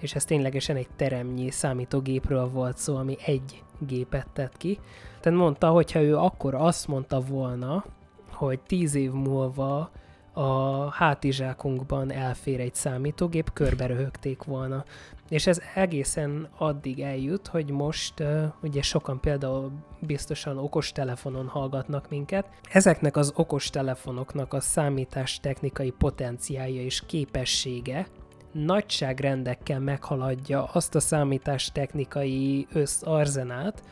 és 0.00 0.14
ez 0.14 0.24
ténylegesen 0.24 0.76
egy 0.76 0.88
teremnyi 0.96 1.50
számítógépről 1.50 2.48
volt 2.48 2.76
szó, 2.76 2.96
ami 2.96 3.16
egy 3.26 3.62
gépet 3.78 4.26
tett 4.32 4.56
ki. 4.56 4.78
Tehát 5.20 5.38
mondta, 5.38 5.68
hogyha 5.68 6.00
ő 6.00 6.16
akkor 6.16 6.54
azt 6.54 6.88
mondta 6.88 7.20
volna, 7.20 7.84
hogy 8.30 8.60
tíz 8.60 8.94
év 8.94 9.12
múlva 9.12 9.90
a 10.32 10.90
hátizsákunkban 10.90 12.12
elfér 12.12 12.60
egy 12.60 12.74
számítógép, 12.74 13.52
körbe 13.52 13.86
röhögték 13.86 14.42
volna. 14.42 14.84
És 15.28 15.46
ez 15.46 15.60
egészen 15.74 16.48
addig 16.56 17.00
eljut, 17.00 17.46
hogy 17.46 17.70
most 17.70 18.20
uh, 18.20 18.44
ugye 18.62 18.82
sokan 18.82 19.20
például 19.20 19.72
biztosan 20.00 20.58
okostelefonon 20.58 21.46
hallgatnak 21.46 22.08
minket. 22.08 22.46
Ezeknek 22.72 23.16
az 23.16 23.32
okostelefonoknak 23.36 24.52
a 24.52 24.60
számítástechnikai 24.60 25.90
potenciálja 25.90 26.82
és 26.82 27.02
képessége 27.06 28.06
nagyságrendekkel 28.52 29.80
meghaladja 29.80 30.64
azt 30.64 30.94
a 30.94 31.00
számítástechnikai 31.00 32.66
összarzenát, 32.72 33.82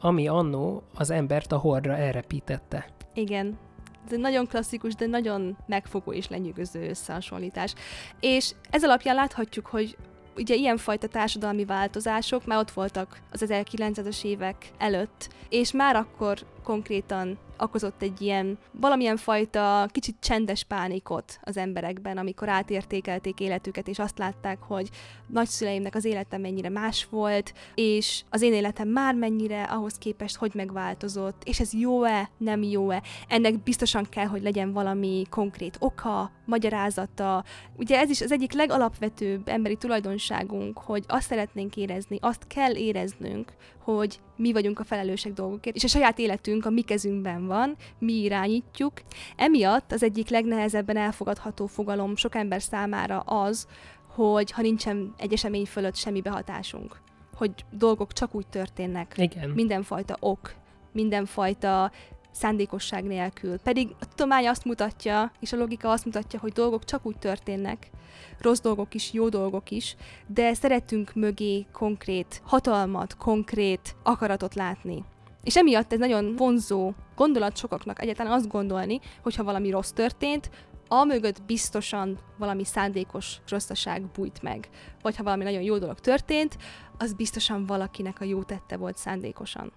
ami 0.00 0.28
annó 0.28 0.82
az 0.94 1.10
embert 1.10 1.52
a 1.52 1.56
hordra 1.56 1.96
elrepítette. 1.96 2.86
Igen, 3.14 3.58
ez 4.06 4.12
egy 4.12 4.18
nagyon 4.18 4.46
klasszikus, 4.46 4.94
de 4.94 5.06
nagyon 5.06 5.56
megfogó 5.66 6.12
és 6.12 6.28
lenyűgöző 6.28 6.88
összehasonlítás. 6.88 7.74
És 8.20 8.52
ez 8.70 8.84
alapján 8.84 9.14
láthatjuk, 9.14 9.66
hogy 9.66 9.96
ugye 10.36 10.54
ilyenfajta 10.54 11.08
társadalmi 11.08 11.64
változások 11.64 12.46
már 12.46 12.58
ott 12.58 12.70
voltak 12.70 13.18
az 13.32 13.44
1900-as 13.48 14.24
évek 14.24 14.70
előtt, 14.78 15.28
és 15.48 15.72
már 15.72 15.96
akkor 15.96 16.38
konkrétan 16.66 17.38
okozott 17.58 18.02
egy 18.02 18.20
ilyen 18.20 18.58
valamilyen 18.70 19.16
fajta 19.16 19.88
kicsit 19.90 20.16
csendes 20.20 20.64
pánikot 20.64 21.38
az 21.42 21.56
emberekben, 21.56 22.18
amikor 22.18 22.48
átértékelték 22.48 23.40
életüket, 23.40 23.88
és 23.88 23.98
azt 23.98 24.18
látták, 24.18 24.62
hogy 24.62 24.90
nagyszüleimnek 25.26 25.94
az 25.94 26.04
élete 26.04 26.38
mennyire 26.38 26.68
más 26.68 27.06
volt, 27.10 27.52
és 27.74 28.22
az 28.30 28.42
én 28.42 28.52
életem 28.52 28.88
már 28.88 29.14
mennyire 29.14 29.62
ahhoz 29.62 29.98
képest, 29.98 30.36
hogy 30.36 30.50
megváltozott, 30.54 31.42
és 31.44 31.60
ez 31.60 31.72
jó-e, 31.72 32.30
nem 32.38 32.62
jó-e. 32.62 33.02
Ennek 33.28 33.62
biztosan 33.62 34.06
kell, 34.10 34.26
hogy 34.26 34.42
legyen 34.42 34.72
valami 34.72 35.26
konkrét 35.30 35.76
oka, 35.78 36.30
magyarázata. 36.44 37.44
Ugye 37.76 37.98
ez 37.98 38.10
is 38.10 38.20
az 38.20 38.32
egyik 38.32 38.52
legalapvetőbb 38.52 39.48
emberi 39.48 39.76
tulajdonságunk, 39.76 40.78
hogy 40.78 41.04
azt 41.06 41.26
szeretnénk 41.26 41.76
érezni, 41.76 42.18
azt 42.20 42.46
kell 42.46 42.74
éreznünk, 42.74 43.52
hogy 43.86 44.20
mi 44.36 44.52
vagyunk 44.52 44.78
a 44.78 44.84
felelősek 44.84 45.32
dolgokért, 45.32 45.76
és 45.76 45.84
a 45.84 45.88
saját 45.88 46.18
életünk 46.18 46.66
a 46.66 46.70
mi 46.70 46.82
kezünkben 46.82 47.46
van, 47.46 47.76
mi 47.98 48.12
irányítjuk. 48.12 48.92
Emiatt 49.36 49.92
az 49.92 50.02
egyik 50.02 50.28
legnehezebben 50.28 50.96
elfogadható 50.96 51.66
fogalom 51.66 52.16
sok 52.16 52.34
ember 52.34 52.62
számára 52.62 53.18
az, 53.18 53.66
hogy 54.14 54.50
ha 54.50 54.62
nincsen 54.62 55.14
egy 55.18 55.32
esemény 55.32 55.66
fölött 55.66 55.96
semmi 55.96 56.20
behatásunk, 56.20 57.00
hogy 57.34 57.50
dolgok 57.70 58.12
csak 58.12 58.34
úgy 58.34 58.46
történnek. 58.46 59.14
Igen. 59.16 59.50
Mindenfajta 59.50 60.16
ok, 60.20 60.54
mindenfajta 60.92 61.90
szándékosság 62.36 63.04
nélkül. 63.04 63.58
Pedig 63.58 63.88
a 64.00 64.08
tudomány 64.08 64.48
azt 64.48 64.64
mutatja, 64.64 65.32
és 65.40 65.52
a 65.52 65.56
logika 65.56 65.90
azt 65.90 66.04
mutatja, 66.04 66.38
hogy 66.38 66.52
dolgok 66.52 66.84
csak 66.84 67.06
úgy 67.06 67.18
történnek, 67.18 67.90
rossz 68.40 68.60
dolgok 68.60 68.94
is, 68.94 69.12
jó 69.12 69.28
dolgok 69.28 69.70
is, 69.70 69.96
de 70.26 70.54
szeretünk 70.54 71.14
mögé 71.14 71.66
konkrét 71.72 72.42
hatalmat, 72.44 73.16
konkrét 73.16 73.96
akaratot 74.02 74.54
látni. 74.54 75.04
És 75.42 75.56
emiatt 75.56 75.92
ez 75.92 75.98
nagyon 75.98 76.36
vonzó 76.36 76.92
gondolat 77.16 77.56
sokaknak 77.56 78.02
egyáltalán 78.02 78.32
azt 78.32 78.48
gondolni, 78.48 79.00
hogyha 79.22 79.44
valami 79.44 79.70
rossz 79.70 79.90
történt, 79.90 80.50
a 80.88 81.04
mögött 81.04 81.42
biztosan 81.42 82.18
valami 82.38 82.64
szándékos 82.64 83.36
rosszaság 83.48 84.02
bújt 84.06 84.42
meg. 84.42 84.68
Vagy 85.02 85.16
ha 85.16 85.22
valami 85.22 85.44
nagyon 85.44 85.62
jó 85.62 85.78
dolog 85.78 86.00
történt, 86.00 86.56
az 86.98 87.12
biztosan 87.12 87.66
valakinek 87.66 88.20
a 88.20 88.24
jó 88.24 88.42
tette 88.42 88.76
volt 88.76 88.96
szándékosan. 88.96 89.72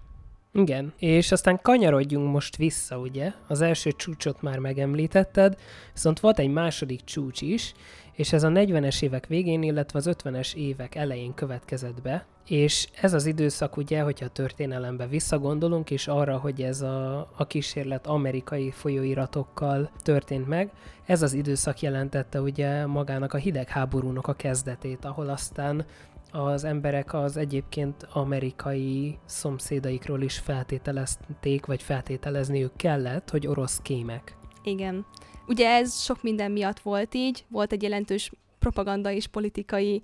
Igen, 0.54 0.94
és 0.98 1.32
aztán 1.32 1.60
kanyarodjunk 1.62 2.32
most 2.32 2.58
vissza, 2.58 2.98
ugye? 2.98 3.34
Az 3.48 3.62
első 3.62 3.92
csúcsot 3.92 4.42
már 4.42 4.60
megemlítetted, 4.60 5.58
viszont 5.94 6.20
volt 6.20 6.40
egy 6.40 6.52
második 6.52 7.04
csúcs 7.04 7.42
is, 7.42 7.74
és 8.14 8.34
ez 8.34 8.44
a 8.44 8.50
40-es 8.50 9.02
évek 9.02 9.28
végén, 9.28 9.64
illetve 9.64 10.00
az 10.00 10.10
50-es 10.12 10.56
évek 10.56 10.96
elején 10.96 11.34
következett 11.34 12.02
be, 12.02 12.26
és 12.48 12.88
ez 13.02 13.14
az 13.14 13.26
időszak 13.26 13.78
ugye, 13.78 14.02
hogyha 14.02 14.26
a 14.26 14.30
történelembe 14.30 15.08
visszagondolunk, 15.08 15.92
és 15.92 16.08
arra, 16.08 16.38
hogy 16.38 16.62
ez 16.62 16.82
a, 16.82 17.30
a 17.38 17.48
kísérlet 17.48 18.08
amerikai 18.08 18.72
folyóiratokkal 18.72 19.92
történt 20.04 20.48
meg, 20.48 20.72
ez 21.06 21.22
az 21.22 21.34
időszak 21.34 21.82
jelentette 21.82 22.42
ugye 22.42 22.86
magának 22.86 23.34
a 23.34 23.38
hidegháborúnak 23.38 24.28
a 24.28 24.34
kezdetét, 24.34 25.06
ahol 25.06 25.30
aztán 25.30 25.86
az 26.32 26.64
emberek 26.64 27.14
az 27.14 27.38
egyébként 27.38 28.08
amerikai 28.14 29.18
szomszédaikról 29.26 30.22
is 30.22 30.38
feltételezték, 30.38 31.66
vagy 31.66 31.84
feltételezniük 31.84 32.76
kellett, 32.76 33.30
hogy 33.30 33.48
orosz 33.48 33.80
kémek. 33.82 34.38
Igen. 34.64 35.06
Ugye 35.48 35.70
ez 35.70 36.02
sok 36.02 36.24
minden 36.24 36.52
miatt 36.52 36.80
volt 36.80 37.14
így, 37.14 37.46
volt 37.50 37.72
egy 37.72 37.84
jelentős 37.84 38.32
propaganda 38.60 39.12
és 39.12 39.28
politikai 39.28 40.02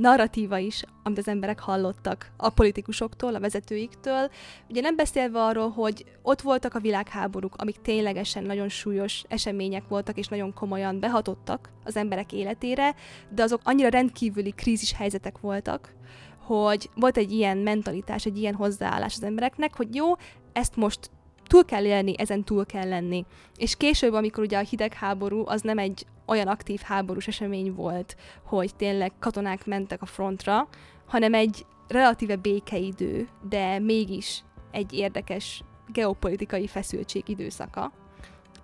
narratíva 0.00 0.58
is, 0.58 0.84
amit 1.02 1.18
az 1.18 1.28
emberek 1.28 1.60
hallottak 1.60 2.30
a 2.36 2.50
politikusoktól, 2.50 3.34
a 3.34 3.40
vezetőiktől. 3.40 4.30
Ugye 4.68 4.80
nem 4.80 4.96
beszélve 4.96 5.42
arról, 5.42 5.70
hogy 5.70 6.04
ott 6.22 6.40
voltak 6.40 6.74
a 6.74 6.80
világháborúk, 6.80 7.54
amik 7.56 7.80
ténylegesen 7.82 8.44
nagyon 8.44 8.68
súlyos 8.68 9.22
események 9.28 9.88
voltak, 9.88 10.18
és 10.18 10.26
nagyon 10.26 10.54
komolyan 10.54 11.00
behatottak 11.00 11.70
az 11.84 11.96
emberek 11.96 12.32
életére, 12.32 12.94
de 13.34 13.42
azok 13.42 13.60
annyira 13.64 13.88
rendkívüli 13.88 14.50
krízis 14.50 14.92
helyzetek 14.92 15.38
voltak, 15.40 15.92
hogy 16.38 16.90
volt 16.94 17.16
egy 17.16 17.32
ilyen 17.32 17.58
mentalitás, 17.58 18.24
egy 18.24 18.38
ilyen 18.38 18.54
hozzáállás 18.54 19.14
az 19.16 19.22
embereknek, 19.22 19.76
hogy 19.76 19.94
jó, 19.94 20.12
ezt 20.52 20.76
most 20.76 21.10
túl 21.54 21.64
kell 21.64 21.84
élni, 21.84 22.14
ezen 22.18 22.44
túl 22.44 22.66
kell 22.66 22.88
lenni. 22.88 23.24
És 23.56 23.76
később, 23.76 24.12
amikor 24.12 24.44
ugye 24.44 24.58
a 24.58 24.62
hidegháború 24.62 25.42
az 25.46 25.60
nem 25.60 25.78
egy 25.78 26.06
olyan 26.26 26.46
aktív 26.46 26.80
háborús 26.80 27.26
esemény 27.26 27.74
volt, 27.74 28.16
hogy 28.44 28.74
tényleg 28.76 29.12
katonák 29.18 29.66
mentek 29.66 30.02
a 30.02 30.06
frontra, 30.06 30.68
hanem 31.06 31.34
egy 31.34 31.66
relatíve 31.88 32.36
békeidő, 32.36 33.28
de 33.48 33.78
mégis 33.78 34.44
egy 34.70 34.92
érdekes 34.92 35.62
geopolitikai 35.92 36.66
feszültség 36.66 37.28
időszaka 37.28 37.92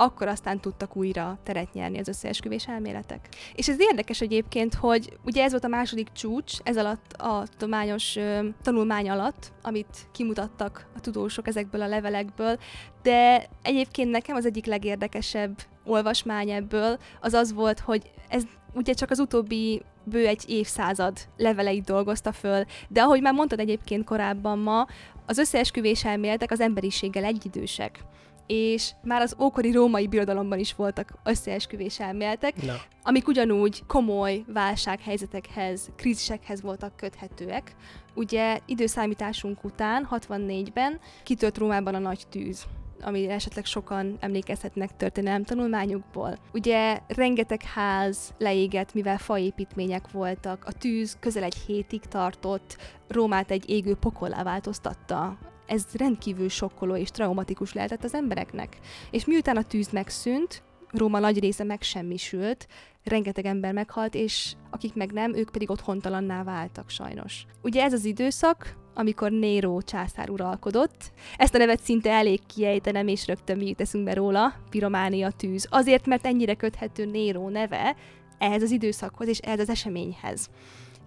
akkor 0.00 0.28
aztán 0.28 0.60
tudtak 0.60 0.96
újra 0.96 1.38
teret 1.42 1.72
nyerni 1.72 1.98
az 1.98 2.08
összeesküvés 2.08 2.68
elméletek. 2.68 3.28
És 3.54 3.68
ez 3.68 3.80
érdekes 3.80 4.20
egyébként, 4.20 4.74
hogy 4.74 5.18
ugye 5.24 5.42
ez 5.42 5.50
volt 5.50 5.64
a 5.64 5.68
második 5.68 6.12
csúcs, 6.12 6.52
ez 6.62 6.76
alatt 6.76 7.12
a 7.12 7.44
tudományos 7.50 8.16
ö, 8.16 8.48
tanulmány 8.62 9.10
alatt, 9.10 9.52
amit 9.62 10.08
kimutattak 10.12 10.86
a 10.96 11.00
tudósok 11.00 11.46
ezekből 11.46 11.82
a 11.82 11.86
levelekből, 11.86 12.58
de 13.02 13.46
egyébként 13.62 14.10
nekem 14.10 14.36
az 14.36 14.46
egyik 14.46 14.66
legérdekesebb 14.66 15.58
olvasmány 15.84 16.50
ebből 16.50 16.98
az 17.20 17.32
az 17.32 17.52
volt, 17.52 17.80
hogy 17.80 18.10
ez 18.28 18.42
ugye 18.74 18.92
csak 18.92 19.10
az 19.10 19.18
utóbbi 19.18 19.82
bő 20.04 20.26
egy 20.26 20.44
évszázad 20.46 21.18
leveleit 21.36 21.84
dolgozta 21.84 22.32
föl, 22.32 22.64
de 22.88 23.02
ahogy 23.02 23.20
már 23.20 23.34
mondtad 23.34 23.60
egyébként 23.60 24.04
korábban 24.04 24.58
ma, 24.58 24.86
az 25.26 25.38
összeesküvés 25.38 26.04
elméletek 26.04 26.50
az 26.50 26.60
emberiséggel 26.60 27.24
egyidősek 27.24 28.04
és 28.52 28.90
már 29.02 29.20
az 29.20 29.36
ókori 29.40 29.72
római 29.72 30.06
birodalomban 30.06 30.58
is 30.58 30.74
voltak 30.74 31.12
összeesküvés 31.24 32.00
elméletek, 32.00 32.62
Na. 32.62 32.74
amik 33.02 33.28
ugyanúgy 33.28 33.82
komoly 33.86 34.44
válsághelyzetekhez, 34.46 35.90
krízisekhez 35.96 36.62
voltak 36.62 36.96
köthetőek. 36.96 37.74
Ugye 38.14 38.58
időszámításunk 38.66 39.64
után, 39.64 40.08
64-ben 40.10 41.00
kitört 41.22 41.58
Rómában 41.58 41.94
a 41.94 41.98
nagy 41.98 42.22
tűz 42.30 42.66
amire 43.02 43.32
esetleg 43.32 43.64
sokan 43.64 44.16
emlékezhetnek 44.20 44.96
történelem 44.96 45.44
tanulmányukból. 45.44 46.38
Ugye 46.52 46.98
rengeteg 47.08 47.62
ház 47.62 48.34
leégett, 48.38 48.94
mivel 48.94 49.18
faépítmények 49.18 50.10
voltak, 50.10 50.64
a 50.64 50.72
tűz 50.72 51.16
közel 51.20 51.42
egy 51.42 51.56
hétig 51.66 52.00
tartott, 52.00 52.76
Rómát 53.08 53.50
egy 53.50 53.70
égő 53.70 53.94
pokollá 53.94 54.42
változtatta 54.42 55.38
ez 55.70 55.84
rendkívül 55.92 56.48
sokkoló 56.48 56.96
és 56.96 57.10
traumatikus 57.10 57.72
lehetett 57.72 58.04
az 58.04 58.14
embereknek. 58.14 58.76
És 59.10 59.24
miután 59.24 59.56
a 59.56 59.62
tűz 59.62 59.90
megszűnt, 59.90 60.62
Róma 60.92 61.18
nagy 61.18 61.38
része 61.38 61.64
megsemmisült, 61.64 62.66
rengeteg 63.04 63.44
ember 63.44 63.72
meghalt, 63.72 64.14
és 64.14 64.54
akik 64.70 64.94
meg 64.94 65.12
nem, 65.12 65.34
ők 65.34 65.50
pedig 65.50 65.70
otthontalanná 65.70 66.42
váltak 66.42 66.90
sajnos. 66.90 67.44
Ugye 67.62 67.82
ez 67.82 67.92
az 67.92 68.04
időszak, 68.04 68.76
amikor 68.94 69.30
Néró 69.30 69.80
császár 69.82 70.30
uralkodott. 70.30 71.12
Ezt 71.36 71.54
a 71.54 71.58
nevet 71.58 71.82
szinte 71.82 72.10
elég 72.10 72.40
kiejtenem, 72.46 73.08
és 73.08 73.26
rögtön 73.26 73.56
mi 73.56 73.66
jut 73.66 73.80
eszünkbe 73.80 74.14
róla, 74.14 74.54
pirománia 74.70 75.30
tűz. 75.30 75.66
Azért, 75.70 76.06
mert 76.06 76.26
ennyire 76.26 76.54
köthető 76.54 77.04
Néró 77.04 77.48
neve 77.48 77.96
ehhez 78.38 78.62
az 78.62 78.70
időszakhoz 78.70 79.28
és 79.28 79.38
ehhez 79.38 79.60
az 79.60 79.68
eseményhez. 79.68 80.48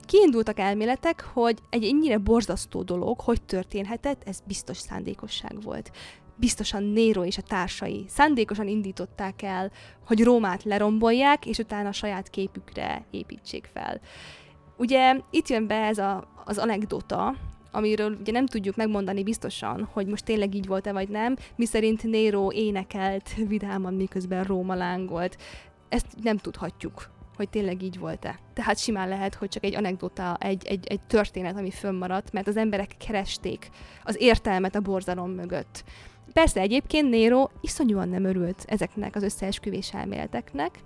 Kiindultak 0.06 0.60
elméletek, 0.60 1.24
hogy 1.34 1.60
egy 1.70 1.84
ennyire 1.84 2.18
borzasztó 2.18 2.82
dolog, 2.82 3.20
hogy 3.20 3.42
történhetett, 3.42 4.24
ez 4.26 4.39
biztos 4.48 4.78
szándékosság 4.78 5.62
volt. 5.62 5.92
Biztosan 6.36 6.84
Nero 6.84 7.24
és 7.24 7.38
a 7.38 7.42
társai 7.42 8.06
szándékosan 8.08 8.68
indították 8.68 9.42
el, 9.42 9.72
hogy 10.06 10.24
Rómát 10.24 10.63
lerombolják, 10.63 11.46
és 11.46 11.58
utána 11.58 11.88
a 11.88 11.92
saját 11.92 12.30
képükre 12.30 13.06
építsék 13.12 13.70
fel. 13.74 14.02
Ugye 14.78 15.20
itt 15.30 15.48
jön 15.48 15.68
be 15.68 15.76
ez 15.76 15.98
a, 15.98 16.28
az 16.46 16.58
anekdota, 16.58 17.36
amiről 17.72 18.18
ugye 18.20 18.32
nem 18.32 18.46
tudjuk 18.46 18.76
megmondani 18.76 19.24
biztosan, 19.24 19.89
hogy 19.94 20.08
most 20.08 20.26
tényleg 20.26 20.56
így 20.56 20.68
volt-e 20.68 20.92
vagy 20.92 21.10
nem, 21.10 21.36
miszerint 21.56 22.04
Nero 22.04 22.52
énekelt 22.52 23.34
vidáman, 23.48 23.94
miközben 23.94 24.44
Róma 24.44 24.76
lángolt. 24.76 25.38
Ezt 25.89 26.08
nem 26.22 26.38
tudhatjuk 26.38 27.10
hogy 27.36 27.50
tényleg 27.50 27.82
így 27.82 28.00
volt-e. 28.00 28.39
Tehát 28.54 28.78
simán 28.78 29.08
lehet, 29.08 29.36
hogy 29.36 29.50
csak 29.50 29.63
egy 29.63 29.76
anekdota, 29.76 30.38
egy, 30.39 30.65
egy, 30.65 30.88
egy 30.88 31.02
történet, 31.02 31.58
ami 31.58 31.72
fönnmaradt, 31.72 32.32
mert 32.32 32.48
az 32.48 32.58
emberek 32.58 32.96
keresték 33.06 33.69
az 34.04 34.15
értelmet 34.19 34.76
a 34.76 34.80
borzalom 34.80 35.32
mögött. 35.32 35.84
Persze 36.34 36.60
egyébként 36.60 37.10
Nero 37.10 37.48
iszonyúan 37.62 38.10
nem 38.10 38.24
örült 38.24 38.65
ezeknek 38.67 39.15
az 39.15 39.24
összeesküvés 39.24 39.93
elméleteknek, 39.93 40.80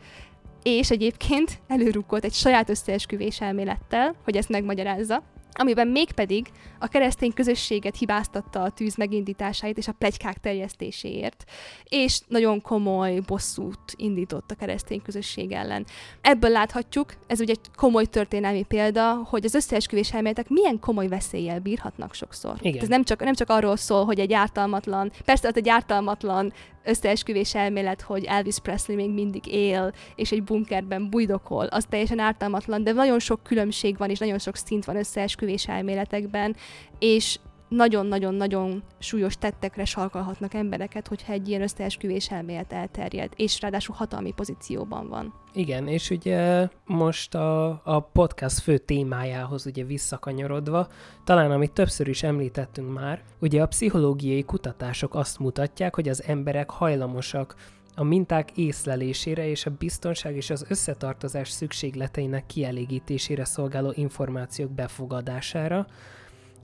és 0.63 0.91
egyébként 0.91 1.59
előrukkolt 1.67 2.23
egy 2.23 2.33
saját 2.33 2.69
összeesküvés 2.69 3.41
elmélettel, 3.41 4.15
hogy 4.23 4.35
ezt 4.37 4.49
megmagyarázza, 4.49 5.23
amiben 5.59 5.87
mégpedig 5.87 6.47
a 6.79 6.87
keresztény 6.87 7.33
közösséget 7.33 7.97
hibáztatta 7.97 8.61
a 8.61 8.69
tűz 8.69 8.95
megindításáért 8.95 9.77
és 9.77 9.87
a 9.87 9.91
plegykák 9.91 10.37
terjesztéséért, 10.37 11.43
és 11.83 12.19
nagyon 12.27 12.61
komoly 12.61 13.19
bosszút 13.19 13.79
indított 13.95 14.51
a 14.51 14.55
keresztény 14.55 15.01
közösség 15.01 15.51
ellen. 15.51 15.85
Ebből 16.21 16.49
láthatjuk, 16.49 17.13
ez 17.27 17.39
ugye 17.39 17.51
egy 17.51 17.75
komoly 17.75 18.05
történelmi 18.05 18.63
példa, 18.63 19.13
hogy 19.13 19.45
az 19.45 19.53
összeesküvés 19.53 20.13
elméletek 20.13 20.49
milyen 20.49 20.79
komoly 20.79 21.07
veszéllyel 21.07 21.59
bírhatnak 21.59 22.13
sokszor. 22.13 22.55
Igen. 22.61 22.81
Ez 22.81 22.87
nem 22.87 23.03
csak, 23.03 23.23
nem 23.23 23.33
csak 23.33 23.49
arról 23.49 23.75
szól, 23.75 24.05
hogy 24.05 24.19
egy 24.19 24.33
ártalmatlan, 24.33 25.11
persze 25.25 25.47
ott 25.47 25.57
egy 25.57 25.69
ártalmatlan 25.69 26.53
összeesküvés 26.87 27.55
elmélet, 27.55 28.01
hogy 28.01 28.23
Elvis 28.23 28.59
Presley 28.59 28.95
még 28.97 29.09
mindig 29.09 29.47
él, 29.47 29.93
és 30.15 30.31
egy 30.31 30.43
bunkerben 30.43 31.09
bujdokol, 31.09 31.65
az 31.65 31.85
teljesen 31.89 32.19
ártalmatlan, 32.19 32.83
de 32.83 32.91
nagyon 32.91 33.19
sok 33.19 33.43
különbség 33.43 33.97
van, 33.97 34.09
és 34.09 34.19
nagyon 34.19 34.39
sok 34.39 34.55
szint 34.55 34.85
van 34.85 34.95
összeesküvés 34.95 35.67
elméletekben, 35.67 36.55
és 36.99 37.39
nagyon-nagyon-nagyon 37.67 38.83
súlyos 38.99 39.37
tettekre 39.37 39.85
sarkalhatnak 39.85 40.53
embereket, 40.53 41.07
hogyha 41.07 41.33
egy 41.33 41.47
ilyen 41.47 41.61
összeesküvés 41.61 42.29
elmélet 42.29 42.73
elterjed, 42.73 43.31
és 43.35 43.61
ráadásul 43.61 43.95
hatalmi 43.95 44.31
pozícióban 44.31 45.07
van. 45.09 45.33
Igen, 45.53 45.87
és 45.87 46.09
ugye 46.09 46.67
most 46.85 47.35
a, 47.35 47.81
a 47.83 47.99
podcast 47.99 48.59
fő 48.59 48.77
témájához 48.77 49.65
ugye 49.65 49.83
visszakanyarodva, 49.83 50.87
talán 51.23 51.51
amit 51.51 51.71
többször 51.71 52.07
is 52.07 52.23
említettünk 52.23 52.93
már, 52.93 53.23
ugye 53.39 53.61
a 53.61 53.67
pszichológiai 53.67 54.43
kutatások 54.43 55.15
azt 55.15 55.39
mutatják, 55.39 55.95
hogy 55.95 56.09
az 56.09 56.23
emberek 56.23 56.69
hajlamosak 56.69 57.55
a 57.95 58.03
minták 58.03 58.51
észlelésére 58.57 59.49
és 59.49 59.65
a 59.65 59.75
biztonság 59.77 60.35
és 60.35 60.49
az 60.49 60.65
összetartozás 60.69 61.49
szükségleteinek 61.49 62.45
kielégítésére 62.45 63.45
szolgáló 63.45 63.91
információk 63.95 64.71
befogadására, 64.71 65.87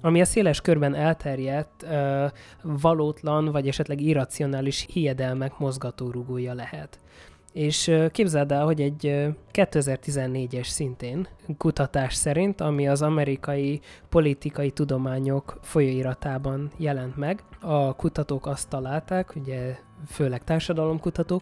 ami 0.06 0.22
a 0.22 0.26
széles 0.26 0.62
körben 0.62 0.96
elterjedt, 0.96 1.86
valótlan 2.62 3.52
vagy 3.52 3.68
esetleg 3.68 4.02
irracionális 4.02 4.86
hiedelmek 4.90 5.58
mozgatórugója 5.58 6.54
lehet. 6.54 7.00
És 7.54 7.92
képzeld 8.12 8.52
el, 8.52 8.66
hogy 8.66 8.82
egy 8.82 9.06
uh, 9.08 9.28
2014-es 9.54 10.64
szintén 10.64 11.28
kutatás 11.58 12.14
szerint, 12.14 12.62
ami 12.62 12.88
az 12.88 13.02
amerikai 13.02 13.80
politikai 14.10 14.72
tudományok 14.72 15.58
folyóiratában 15.62 16.72
jelent 16.78 17.18
meg, 17.18 17.44
a 17.62 17.96
kutatók 17.96 18.46
azt 18.46 18.70
találták, 18.70 19.36
ugye 19.36 19.76
főleg 20.08 20.44
társadalomkutatók, 20.44 21.42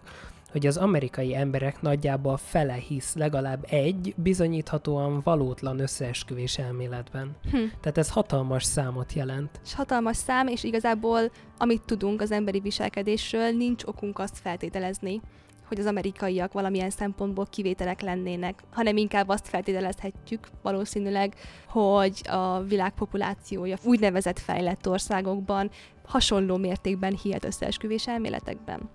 hogy 0.51 0.67
az 0.67 0.77
amerikai 0.77 1.35
emberek 1.35 1.81
nagyjából 1.81 2.37
fele 2.37 2.73
hisz 2.73 3.13
legalább 3.15 3.65
egy 3.69 4.13
bizonyíthatóan 4.17 5.21
valótlan 5.23 5.79
összeesküvés 5.79 6.57
elméletben. 6.57 7.35
Hm. 7.51 7.57
Tehát 7.81 7.97
ez 7.97 8.09
hatalmas 8.09 8.63
számot 8.63 9.13
jelent. 9.13 9.59
És 9.63 9.73
hatalmas 9.73 10.17
szám, 10.17 10.47
és 10.47 10.63
igazából 10.63 11.31
amit 11.57 11.81
tudunk 11.85 12.21
az 12.21 12.31
emberi 12.31 12.59
viselkedésről, 12.59 13.51
nincs 13.51 13.83
okunk 13.83 14.19
azt 14.19 14.37
feltételezni, 14.37 15.21
hogy 15.67 15.79
az 15.79 15.85
amerikaiak 15.85 16.53
valamilyen 16.53 16.89
szempontból 16.89 17.45
kivételek 17.45 18.01
lennének, 18.01 18.63
hanem 18.71 18.97
inkább 18.97 19.29
azt 19.29 19.47
feltételezhetjük 19.47 20.47
valószínűleg, 20.61 21.35
hogy 21.67 22.21
a 22.29 22.59
világ 22.61 22.93
populációja 22.93 23.77
úgynevezett 23.83 24.39
fejlett 24.39 24.89
országokban 24.89 25.69
hasonló 26.05 26.57
mértékben 26.57 27.17
hihet 27.23 27.45
összeesküvés 27.45 28.07
elméletekben. 28.07 28.89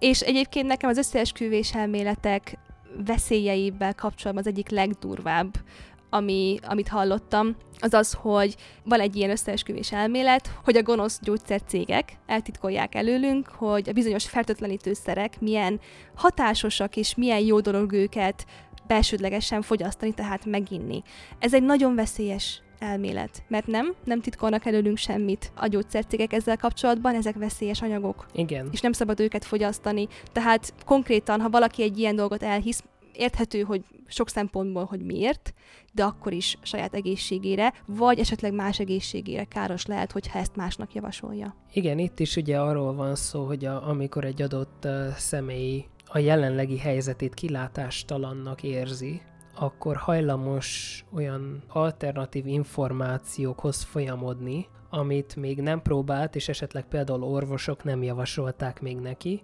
És 0.00 0.20
egyébként 0.20 0.66
nekem 0.66 0.90
az 0.90 0.98
összeesküvés 0.98 1.74
elméletek 1.74 2.58
veszélyeivel 3.06 3.94
kapcsolatban 3.94 4.44
az 4.46 4.52
egyik 4.52 4.68
legdurvább, 4.68 5.54
ami, 6.10 6.58
amit 6.62 6.88
hallottam, 6.88 7.56
az 7.78 7.94
az, 7.94 8.12
hogy 8.12 8.56
van 8.84 9.00
egy 9.00 9.16
ilyen 9.16 9.30
összeesküvés 9.30 9.92
elmélet, 9.92 10.50
hogy 10.64 10.76
a 10.76 10.82
gonosz 10.82 11.18
gyógyszercégek 11.22 12.12
eltitkolják 12.26 12.94
előlünk, 12.94 13.48
hogy 13.48 13.88
a 13.88 13.92
bizonyos 13.92 14.28
fertőtlenítőszerek 14.28 15.40
milyen 15.40 15.80
hatásosak 16.14 16.96
és 16.96 17.14
milyen 17.14 17.40
jó 17.40 17.60
dolog 17.60 17.92
őket 17.92 18.46
belsődlegesen 18.86 19.62
fogyasztani, 19.62 20.12
tehát 20.12 20.44
meginni. 20.44 21.02
Ez 21.38 21.54
egy 21.54 21.62
nagyon 21.62 21.94
veszélyes 21.94 22.62
elmélet. 22.80 23.42
Mert 23.48 23.66
nem, 23.66 23.94
nem 24.04 24.20
titkolnak 24.20 24.66
előlünk 24.66 24.96
semmit 24.96 25.52
a 25.54 25.66
gyógyszercégek 25.66 26.32
ezzel 26.32 26.56
kapcsolatban, 26.56 27.14
ezek 27.14 27.34
veszélyes 27.34 27.82
anyagok. 27.82 28.26
Igen. 28.32 28.68
És 28.72 28.80
nem 28.80 28.92
szabad 28.92 29.20
őket 29.20 29.44
fogyasztani. 29.44 30.08
Tehát 30.32 30.74
konkrétan, 30.84 31.40
ha 31.40 31.48
valaki 31.48 31.82
egy 31.82 31.98
ilyen 31.98 32.16
dolgot 32.16 32.42
elhisz, 32.42 32.82
érthető, 33.12 33.62
hogy 33.62 33.82
sok 34.06 34.28
szempontból, 34.28 34.84
hogy 34.84 35.00
miért, 35.00 35.54
de 35.92 36.04
akkor 36.04 36.32
is 36.32 36.58
saját 36.62 36.94
egészségére, 36.94 37.72
vagy 37.86 38.18
esetleg 38.18 38.52
más 38.52 38.78
egészségére 38.78 39.44
káros 39.44 39.86
lehet, 39.86 40.12
hogyha 40.12 40.38
ezt 40.38 40.56
másnak 40.56 40.94
javasolja. 40.94 41.54
Igen, 41.72 41.98
itt 41.98 42.20
is 42.20 42.36
ugye 42.36 42.60
arról 42.60 42.94
van 42.94 43.14
szó, 43.14 43.46
hogy 43.46 43.64
a, 43.64 43.88
amikor 43.88 44.24
egy 44.24 44.42
adott 44.42 44.84
uh, 44.84 45.08
személy 45.08 45.84
a 46.06 46.18
jelenlegi 46.18 46.78
helyzetét 46.78 47.34
kilátástalannak 47.34 48.62
érzi, 48.62 49.20
akkor 49.54 49.96
hajlamos 49.96 51.04
olyan 51.14 51.62
alternatív 51.68 52.46
információkhoz 52.46 53.82
folyamodni, 53.82 54.66
amit 54.90 55.36
még 55.36 55.60
nem 55.60 55.82
próbált, 55.82 56.36
és 56.36 56.48
esetleg 56.48 56.84
például 56.84 57.22
orvosok 57.22 57.84
nem 57.84 58.02
javasolták 58.02 58.80
még 58.80 58.96
neki. 58.96 59.42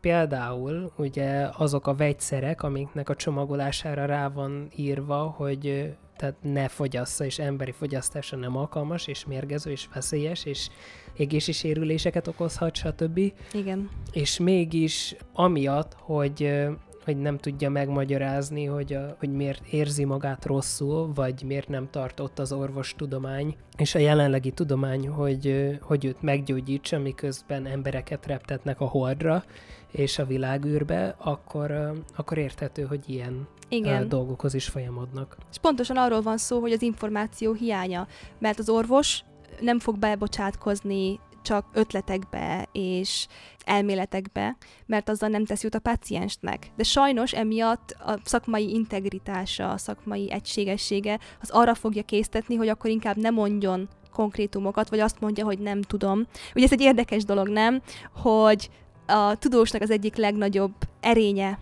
Például 0.00 0.92
ugye 0.96 1.48
azok 1.56 1.86
a 1.86 1.94
vegyszerek, 1.94 2.62
amiknek 2.62 3.08
a 3.08 3.14
csomagolására 3.16 4.04
rá 4.04 4.28
van 4.28 4.68
írva, 4.76 5.16
hogy 5.16 5.94
tehát 6.16 6.36
ne 6.42 6.68
fogyassza, 6.68 7.24
és 7.24 7.38
emberi 7.38 7.72
fogyasztása 7.72 8.36
nem 8.36 8.56
alkalmas, 8.56 9.06
és 9.06 9.26
mérgező, 9.26 9.70
és 9.70 9.88
veszélyes, 9.94 10.44
és 10.44 10.68
égési 11.16 11.52
sérüléseket 11.52 12.26
okozhat, 12.26 12.76
stb. 12.76 13.20
Igen. 13.52 13.90
És 14.12 14.38
mégis 14.38 15.16
amiatt, 15.32 15.96
hogy 15.98 16.68
hogy 17.08 17.16
nem 17.16 17.38
tudja 17.38 17.70
megmagyarázni, 17.70 18.64
hogy, 18.64 18.92
a, 18.92 19.16
hogy 19.18 19.32
miért 19.32 19.66
érzi 19.66 20.04
magát 20.04 20.44
rosszul, 20.44 21.12
vagy 21.14 21.42
miért 21.46 21.68
nem 21.68 21.88
tart 21.90 22.20
ott 22.20 22.38
az 22.38 22.52
orvostudomány, 22.52 23.56
és 23.76 23.94
a 23.94 23.98
jelenlegi 23.98 24.50
tudomány, 24.50 25.08
hogy, 25.08 25.78
hogy 25.80 26.04
őt 26.04 26.22
meggyógyítsa, 26.22 26.98
miközben 26.98 27.66
embereket 27.66 28.26
reptetnek 28.26 28.80
a 28.80 28.84
holdra 28.84 29.44
és 29.92 30.18
a 30.18 30.26
világűrbe, 30.26 31.14
akkor, 31.18 31.92
akkor 32.16 32.38
érthető, 32.38 32.82
hogy 32.82 33.08
ilyen 33.10 33.48
Igen. 33.68 34.08
dolgokhoz 34.08 34.54
is 34.54 34.68
folyamodnak. 34.68 35.36
És 35.50 35.58
pontosan 35.58 35.96
arról 35.96 36.22
van 36.22 36.38
szó, 36.38 36.60
hogy 36.60 36.72
az 36.72 36.82
információ 36.82 37.52
hiánya, 37.52 38.06
mert 38.38 38.58
az 38.58 38.68
orvos 38.68 39.24
nem 39.60 39.78
fog 39.78 39.98
bebocsátkozni 39.98 41.20
csak 41.42 41.66
ötletekbe 41.72 42.68
és 42.72 43.26
elméletekbe, 43.64 44.56
mert 44.86 45.08
azzal 45.08 45.28
nem 45.28 45.44
tesz 45.44 45.62
jut 45.62 45.74
a 45.74 45.78
paciensnek. 45.78 46.70
De 46.76 46.82
sajnos 46.82 47.32
emiatt 47.32 47.90
a 47.90 48.18
szakmai 48.24 48.70
integritása, 48.70 49.70
a 49.70 49.78
szakmai 49.78 50.32
egységessége 50.32 51.18
az 51.40 51.50
arra 51.50 51.74
fogja 51.74 52.02
késztetni, 52.02 52.54
hogy 52.54 52.68
akkor 52.68 52.90
inkább 52.90 53.16
ne 53.16 53.30
mondjon 53.30 53.88
konkrétumokat, 54.12 54.88
vagy 54.88 55.00
azt 55.00 55.20
mondja, 55.20 55.44
hogy 55.44 55.58
nem 55.58 55.82
tudom. 55.82 56.26
Ugye 56.54 56.64
ez 56.64 56.72
egy 56.72 56.80
érdekes 56.80 57.24
dolog, 57.24 57.48
nem? 57.48 57.82
Hogy 58.12 58.70
a 59.06 59.34
tudósnak 59.34 59.82
az 59.82 59.90
egyik 59.90 60.16
legnagyobb 60.16 60.74
erénye 61.00 61.58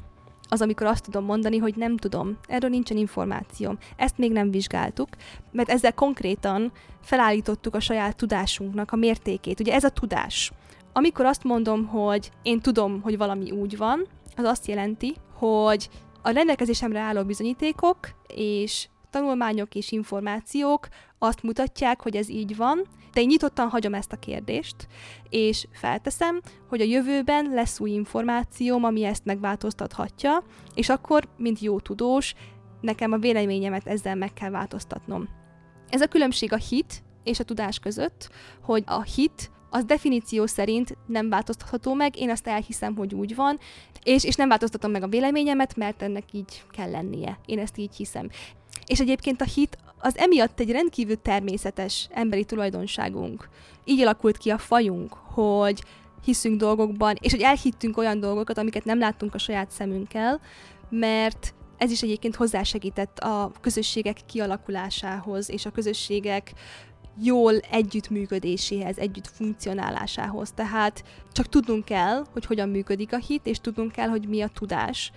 az, 0.49 0.63
amikor 0.63 0.87
azt 0.87 1.05
tudom 1.05 1.25
mondani, 1.25 1.59
hogy 1.59 1.77
nem 1.77 1.97
tudom, 1.97 2.39
erről 2.49 2.71
nincsen 2.71 2.97
információm. 2.97 3.79
Ezt 3.97 4.19
még 4.19 4.33
nem 4.33 4.51
vizsgáltuk, 4.51 5.09
mert 5.53 5.69
ezzel 5.69 5.93
konkrétan 5.93 6.73
felállítottuk 7.03 7.75
a 7.75 7.81
saját 7.81 8.17
tudásunknak 8.17 8.93
a 8.93 8.97
mértékét. 8.97 9.61
Ugye 9.61 9.75
ez 9.75 9.85
a 9.85 9.89
tudás. 9.89 10.53
Amikor 10.93 11.25
azt 11.25 11.45
mondom, 11.45 11.87
hogy 11.87 12.31
én 12.43 12.61
tudom, 12.61 13.01
hogy 13.03 13.17
valami 13.17 13.51
úgy 13.51 13.77
van, 13.77 14.07
az 14.37 14.45
azt 14.45 14.67
jelenti, 14.67 15.15
hogy 15.35 15.89
a 16.23 16.31
rendelkezésemre 16.31 17.01
álló 17.01 17.25
bizonyítékok 17.25 17.99
és 18.27 18.89
tanulmányok 19.11 19.75
és 19.75 19.93
információk 19.93 20.89
azt 21.19 21.43
mutatják, 21.43 22.03
hogy 22.03 22.17
ez 22.17 22.29
így 22.29 22.57
van, 22.57 22.83
de 23.17 23.23
én 23.23 23.29
nyitottan 23.29 23.69
hagyom 23.69 23.95
ezt 23.95 24.13
a 24.13 24.17
kérdést, 24.17 24.77
és 25.29 25.67
felteszem, 25.73 26.41
hogy 26.69 26.81
a 26.81 26.85
jövőben 26.85 27.51
lesz 27.51 27.81
új 27.81 27.91
információm, 27.91 28.85
ami 28.85 29.05
ezt 29.05 29.25
megváltoztathatja, 29.25 30.43
és 30.75 30.89
akkor, 30.89 31.29
mint 31.37 31.61
jó 31.61 31.81
tudós, 31.81 32.35
nekem 32.81 33.13
a 33.13 33.19
véleményemet 33.19 33.87
ezzel 33.87 34.15
meg 34.15 34.33
kell 34.33 34.51
változtatnom. 34.51 35.29
Ez 35.89 36.01
a 36.01 36.07
különbség 36.07 36.53
a 36.53 36.57
hit 36.57 37.03
és 37.25 37.41
a 37.41 37.45
tudás 37.45 37.79
között, 37.79 38.31
hogy 38.63 38.83
a 38.87 39.03
hit 39.03 39.51
az 39.71 39.85
definíció 39.85 40.47
szerint 40.47 40.97
nem 41.07 41.29
változtatható 41.29 41.95
meg, 41.95 42.19
én 42.19 42.31
azt 42.31 42.47
elhiszem, 42.47 42.97
hogy 42.97 43.15
úgy 43.15 43.35
van, 43.35 43.59
és, 44.03 44.25
és 44.25 44.35
nem 44.35 44.49
változtatom 44.49 44.91
meg 44.91 45.03
a 45.03 45.09
véleményemet, 45.09 45.77
mert 45.77 46.03
ennek 46.03 46.33
így 46.33 46.65
kell 46.71 46.91
lennie. 46.91 47.39
Én 47.47 47.59
ezt 47.59 47.79
így 47.79 47.97
hiszem. 47.97 48.29
És 48.87 49.01
egyébként 49.01 49.41
a 49.41 49.45
hit 49.45 49.79
az 49.99 50.19
emiatt 50.19 50.61
egy 50.61 50.71
rendkívül 50.71 51.23
természetes 51.23 52.09
emberi 52.11 52.45
tulajdonságunk. 52.45 53.49
Így 53.85 54.01
alakult 54.01 54.37
ki 54.37 54.51
a 54.51 54.59
fajunk, 54.59 55.13
hogy 55.13 55.83
hiszünk 56.25 56.61
dolgokban, 56.61 57.17
és 57.21 57.33
hogy 57.33 57.41
elhittünk 57.41 57.97
olyan 57.97 58.21
dolgokat, 58.21 58.59
amiket 58.59 58.85
nem 58.85 58.99
láttunk 58.99 59.35
a 59.35 59.39
saját 59.39 59.71
szemünkkel, 59.71 60.41
mert 60.89 61.55
ez 61.77 61.91
is 61.91 62.03
egyébként 62.03 62.37
hozzásegített 62.37 63.19
a 63.19 63.53
közösségek 63.61 64.19
kialakulásához, 64.27 65.51
és 65.51 65.67
a 65.67 65.71
közösségek 65.71 66.53
jól 67.23 67.59
együttműködéséhez, 67.59 68.99
együtt 68.99 69.27
funkcionálásához. 69.27 70.53
Tehát 70.55 71.05
csak 71.33 71.49
tudnunk 71.49 71.85
kell, 71.85 72.25
hogy 72.33 72.47
hogyan 72.47 72.69
működik 72.69 73.13
a 73.13 73.19
hit, 73.19 73.47
és 73.47 73.61
tudnunk 73.61 73.93
kell, 73.93 74.09
hogy 74.09 74.29
mi 74.29 74.43
a 74.43 74.49
tudás. 74.49 75.13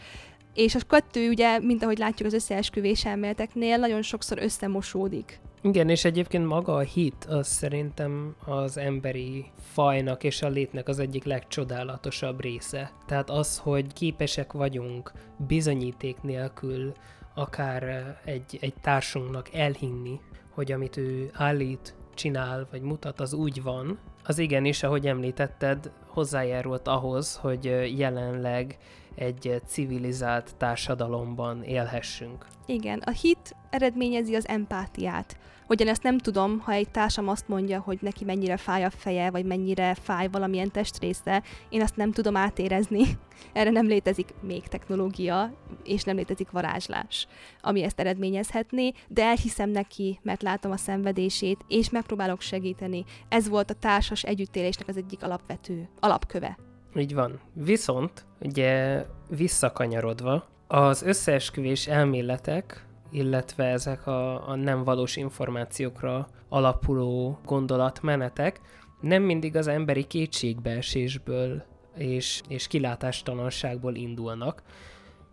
És 0.59 0.75
a 0.75 0.79
kettő 0.89 1.29
ugye, 1.29 1.59
mint 1.59 1.83
ahogy 1.83 1.97
látjuk 1.97 2.27
az 2.27 2.33
összeesküvés 2.33 3.05
elméleteknél, 3.05 3.77
nagyon 3.77 4.01
sokszor 4.01 4.37
összemosódik. 4.41 5.39
Igen, 5.61 5.89
és 5.89 6.05
egyébként 6.05 6.45
maga 6.45 6.73
a 6.73 6.79
hit, 6.79 7.25
az 7.25 7.47
szerintem 7.47 8.35
az 8.45 8.77
emberi 8.77 9.45
fajnak 9.73 10.23
és 10.23 10.41
a 10.41 10.47
létnek 10.47 10.87
az 10.87 10.99
egyik 10.99 11.23
legcsodálatosabb 11.23 12.41
része. 12.41 12.91
Tehát 13.05 13.29
az, 13.29 13.57
hogy 13.57 13.93
képesek 13.93 14.53
vagyunk 14.53 15.11
bizonyíték 15.47 16.21
nélkül 16.21 16.93
akár 17.35 18.15
egy, 18.25 18.57
egy 18.61 18.73
társunknak 18.81 19.53
elhinni, 19.53 20.19
hogy 20.49 20.71
amit 20.71 20.97
ő 20.97 21.29
állít, 21.33 21.95
csinál, 22.13 22.67
vagy 22.71 22.81
mutat, 22.81 23.19
az 23.19 23.33
úgy 23.33 23.63
van, 23.63 23.99
az 24.23 24.37
igenis, 24.37 24.83
ahogy 24.83 25.07
említetted, 25.07 25.91
hozzájárult 26.07 26.87
ahhoz, 26.87 27.35
hogy 27.35 27.63
jelenleg 27.97 28.77
egy 29.19 29.61
civilizált 29.65 30.55
társadalomban 30.57 31.63
élhessünk. 31.63 32.45
Igen, 32.65 32.99
a 33.05 33.11
hit 33.11 33.55
eredményezi 33.69 34.35
az 34.35 34.47
empátiát. 34.47 35.37
Ugyanezt 35.67 36.03
nem 36.03 36.17
tudom, 36.17 36.59
ha 36.59 36.71
egy 36.71 36.89
társam 36.89 37.27
azt 37.27 37.47
mondja, 37.47 37.79
hogy 37.79 37.97
neki 38.01 38.25
mennyire 38.25 38.57
fáj 38.57 38.83
a 38.83 38.89
feje, 38.89 39.31
vagy 39.31 39.45
mennyire 39.45 39.93
fáj 39.93 40.27
valamilyen 40.27 40.71
testrésze, 40.71 41.43
én 41.69 41.81
azt 41.81 41.95
nem 41.95 42.11
tudom 42.11 42.35
átérezni. 42.35 43.03
Erre 43.53 43.69
nem 43.69 43.87
létezik 43.87 44.33
még 44.41 44.67
technológia, 44.67 45.53
és 45.83 46.03
nem 46.03 46.15
létezik 46.15 46.51
varázslás, 46.51 47.27
ami 47.61 47.83
ezt 47.83 47.99
eredményezhetné, 47.99 48.91
de 49.07 49.23
elhiszem 49.23 49.69
neki, 49.69 50.19
mert 50.23 50.41
látom 50.41 50.71
a 50.71 50.77
szenvedését, 50.77 51.65
és 51.67 51.89
megpróbálok 51.89 52.41
segíteni. 52.41 53.05
Ez 53.29 53.49
volt 53.49 53.69
a 53.69 53.73
társas 53.73 54.23
együttélésnek 54.23 54.87
az 54.87 54.97
egyik 54.97 55.23
alapvető 55.23 55.89
alapköve. 55.99 56.68
Így 56.95 57.13
van. 57.13 57.39
Viszont, 57.53 58.25
ugye 58.41 59.05
visszakanyarodva, 59.29 60.45
az 60.67 61.01
összeesküvés 61.01 61.87
elméletek, 61.87 62.85
illetve 63.11 63.65
ezek 63.65 64.07
a, 64.07 64.49
a 64.49 64.55
nem 64.55 64.83
valós 64.83 65.15
információkra 65.15 66.27
alapuló 66.49 67.39
gondolatmenetek 67.45 68.61
nem 69.01 69.23
mindig 69.23 69.55
az 69.55 69.67
emberi 69.67 70.03
kétségbeesésből 70.03 71.63
és, 71.95 72.41
és 72.47 72.67
kilátástalanságból 72.67 73.95
indulnak. 73.95 74.63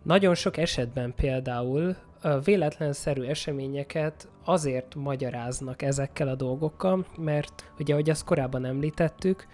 Nagyon 0.03 0.35
sok 0.35 0.57
esetben 0.57 1.13
például 1.15 1.95
véletlenszerű 2.43 3.23
eseményeket 3.23 4.29
azért 4.45 4.95
magyaráznak 4.95 5.81
ezekkel 5.81 6.27
a 6.27 6.35
dolgokkal, 6.35 7.05
mert 7.17 7.71
ugye, 7.79 7.93
ahogy 7.93 8.09
azt 8.09 8.23
korábban 8.23 8.65
említettük, 8.65 9.47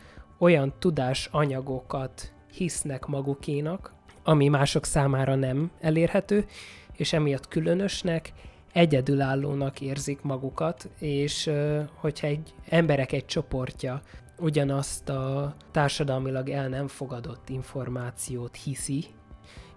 olyan 0.44 0.74
tudásanyagokat 0.80 2.34
hisznek 2.54 3.06
magukénak, 3.06 3.94
ami 4.24 4.48
mások 4.48 4.86
számára 4.86 5.36
nem 5.36 5.72
elérhető, 5.82 6.46
és 6.94 7.14
emiatt 7.14 7.48
különösnek, 7.48 8.34
egyedülállónak 8.74 9.82
érzik 9.82 10.22
magukat, 10.22 10.90
és 11.00 11.52
hogyha 11.96 12.28
egy 12.28 12.54
emberek 12.70 13.12
egy 13.12 13.26
csoportja 13.26 14.02
ugyanazt 14.38 15.10
a 15.10 15.56
társadalmilag 15.72 16.50
el 16.50 16.68
nem 16.68 16.88
fogadott 16.88 17.50
információt 17.50 18.56
hiszi, 18.56 19.06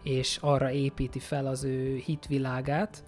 és 0.03 0.39
arra 0.41 0.71
építi 0.71 1.19
fel 1.19 1.47
az 1.47 1.65
ő 1.65 1.97
hitvilágát, 1.97 3.05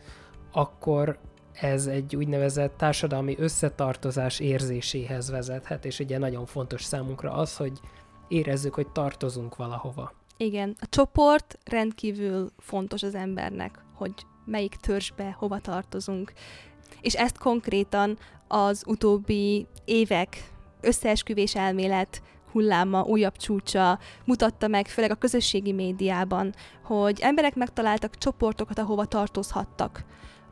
akkor 0.52 1.18
ez 1.60 1.86
egy 1.86 2.16
úgynevezett 2.16 2.76
társadalmi 2.76 3.34
összetartozás 3.38 4.40
érzéséhez 4.40 5.30
vezethet, 5.30 5.84
és 5.84 5.98
ugye 5.98 6.18
nagyon 6.18 6.46
fontos 6.46 6.84
számunkra 6.84 7.32
az, 7.32 7.56
hogy 7.56 7.80
érezzük, 8.28 8.74
hogy 8.74 8.88
tartozunk 8.88 9.56
valahova. 9.56 10.12
Igen, 10.36 10.76
a 10.80 10.86
csoport 10.88 11.58
rendkívül 11.64 12.50
fontos 12.58 13.02
az 13.02 13.14
embernek, 13.14 13.84
hogy 13.94 14.12
melyik 14.44 14.74
törzsbe 14.74 15.36
hova 15.38 15.58
tartozunk. 15.58 16.32
És 17.00 17.14
ezt 17.14 17.38
konkrétan 17.38 18.18
az 18.48 18.82
utóbbi 18.86 19.66
évek 19.84 20.52
összeesküvés 20.80 21.54
elmélet 21.54 22.22
hulláma, 22.52 23.02
újabb 23.02 23.36
csúcsa 23.36 23.98
mutatta 24.24 24.68
meg, 24.68 24.86
főleg 24.86 25.10
a 25.10 25.14
közösségi 25.14 25.72
médiában, 25.72 26.54
hogy 26.84 27.20
emberek 27.20 27.54
megtaláltak 27.54 28.18
csoportokat, 28.18 28.78
ahova 28.78 29.04
tartozhattak, 29.04 30.04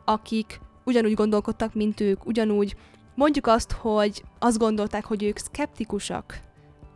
akik 0.05 0.61
ugyanúgy 0.87 1.14
gondolkodtak, 1.14 1.75
mint 1.75 2.01
ők, 2.01 2.27
ugyanúgy 2.27 2.77
mondjuk 3.14 3.46
azt, 3.46 3.72
hogy 3.72 4.22
azt 4.38 4.59
gondolták, 4.59 5.05
hogy 5.05 5.22
ők 5.22 5.37
szkeptikusak 5.38 6.40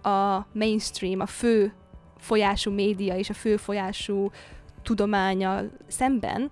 a 0.03 0.46
mainstream, 0.53 1.20
a 1.20 1.26
fő 1.26 1.72
folyású 2.18 2.70
média 2.70 3.16
és 3.16 3.31
a 3.31 3.35
fő 3.35 3.57
folyású 3.57 4.31
tudománya 4.83 5.62
szemben, 5.88 6.50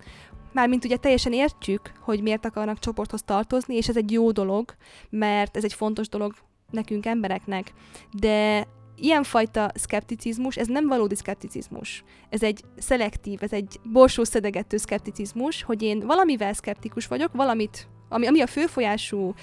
Mármint 0.52 0.84
ugye 0.84 0.96
teljesen 0.96 1.32
értjük, 1.32 1.92
hogy 2.00 2.22
miért 2.22 2.44
akarnak 2.44 2.78
csoporthoz 2.78 3.22
tartozni, 3.22 3.76
és 3.76 3.88
ez 3.88 3.96
egy 3.96 4.10
jó 4.10 4.30
dolog, 4.30 4.74
mert 5.10 5.56
ez 5.56 5.64
egy 5.64 5.72
fontos 5.72 6.08
dolog 6.08 6.34
nekünk 6.70 7.06
embereknek, 7.06 7.72
de 8.12 8.66
ilyenfajta 9.00 9.70
szkepticizmus, 9.74 10.56
ez 10.56 10.66
nem 10.66 10.86
valódi 10.86 11.14
szkepticizmus. 11.14 12.04
Ez 12.28 12.42
egy 12.42 12.62
szelektív, 12.78 13.42
ez 13.42 13.52
egy 13.52 13.80
borsó 13.82 14.24
szedegető 14.24 14.76
szkepticizmus, 14.76 15.62
hogy 15.62 15.82
én 15.82 16.06
valamivel 16.06 16.52
szkeptikus 16.52 17.06
vagyok, 17.06 17.32
valamit, 17.32 17.88
ami, 18.08 18.26
ami 18.26 18.40
a 18.40 18.46
főfolyású 18.46 19.34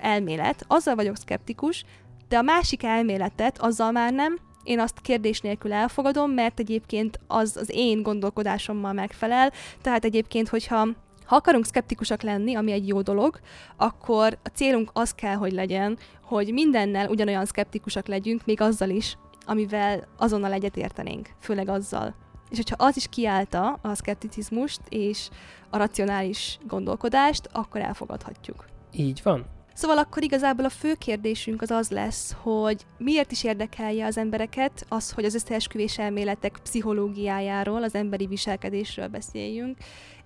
elmélet, 0.00 0.64
azzal 0.66 0.94
vagyok 0.94 1.16
szkeptikus, 1.16 1.84
de 2.28 2.38
a 2.38 2.42
másik 2.42 2.82
elméletet 2.82 3.58
azzal 3.58 3.90
már 3.90 4.12
nem, 4.12 4.38
én 4.62 4.80
azt 4.80 5.00
kérdés 5.00 5.40
nélkül 5.40 5.72
elfogadom, 5.72 6.30
mert 6.30 6.58
egyébként 6.58 7.20
az 7.26 7.56
az 7.56 7.70
én 7.72 8.02
gondolkodásommal 8.02 8.92
megfelel. 8.92 9.52
Tehát 9.82 10.04
egyébként, 10.04 10.48
hogyha 10.48 10.88
ha 11.28 11.36
akarunk 11.36 11.66
szkeptikusak 11.66 12.22
lenni, 12.22 12.54
ami 12.54 12.72
egy 12.72 12.88
jó 12.88 13.02
dolog, 13.02 13.40
akkor 13.76 14.38
a 14.44 14.48
célunk 14.48 14.90
az 14.92 15.14
kell, 15.14 15.34
hogy 15.34 15.52
legyen, 15.52 15.98
hogy 16.22 16.52
mindennel 16.52 17.08
ugyanolyan 17.08 17.44
szkeptikusak 17.44 18.06
legyünk, 18.06 18.44
még 18.44 18.60
azzal 18.60 18.88
is, 18.88 19.16
amivel 19.46 20.08
azonnal 20.16 20.52
egyetértenénk, 20.52 21.28
főleg 21.40 21.68
azzal. 21.68 22.14
És 22.50 22.56
hogyha 22.56 22.84
az 22.84 22.96
is 22.96 23.06
kiállta 23.10 23.78
a 23.82 23.94
szkepticizmust 23.94 24.80
és 24.88 25.28
a 25.70 25.76
racionális 25.76 26.58
gondolkodást, 26.66 27.48
akkor 27.52 27.80
elfogadhatjuk. 27.80 28.64
Így 28.92 29.20
van. 29.22 29.46
Szóval 29.74 29.98
akkor 29.98 30.22
igazából 30.22 30.64
a 30.64 30.68
fő 30.68 30.94
kérdésünk 30.94 31.62
az 31.62 31.70
az 31.70 31.90
lesz, 31.90 32.36
hogy 32.42 32.86
miért 32.98 33.32
is 33.32 33.44
érdekelje 33.44 34.06
az 34.06 34.16
embereket 34.16 34.86
az, 34.88 35.10
hogy 35.10 35.24
az 35.24 35.34
összeesküvés 35.34 35.98
elméletek 35.98 36.58
pszichológiájáról, 36.62 37.82
az 37.82 37.94
emberi 37.94 38.26
viselkedésről 38.26 39.08
beszéljünk, 39.08 39.76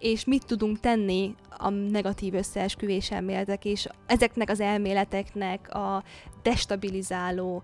és 0.03 0.25
mit 0.25 0.47
tudunk 0.47 0.81
tenni 0.81 1.35
a 1.59 1.69
negatív 1.69 2.35
összeesküvés 2.35 3.11
elméletek 3.11 3.65
és 3.65 3.89
ezeknek 4.07 4.51
az 4.51 4.61
elméleteknek 4.61 5.75
a 5.75 6.03
destabilizáló 6.43 7.63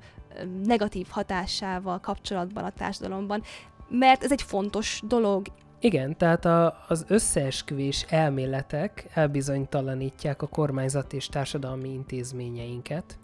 negatív 0.65 1.07
hatásával 1.11 2.01
kapcsolatban 2.01 2.65
a 2.65 2.71
társadalomban, 2.71 3.43
mert 3.89 4.25
ez 4.25 4.33
egy 4.33 4.43
fontos 4.43 5.03
dolog, 5.07 5.47
igen, 5.81 6.17
tehát 6.17 6.45
a, 6.45 6.85
az 6.89 7.05
összeesküvés 7.09 8.07
elméletek 8.09 9.07
elbizonytalanítják 9.15 10.43
a 10.43 10.47
kormányzat 10.47 11.13
és 11.13 11.27
társadalmi 11.27 11.89
intézményeinket, 11.89 13.19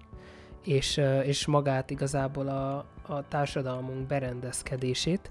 és, 0.65 1.01
és 1.25 1.47
magát 1.47 1.91
igazából 1.91 2.49
a, 2.49 2.77
a 3.13 3.29
társadalmunk 3.29 4.07
berendezkedését, 4.07 5.31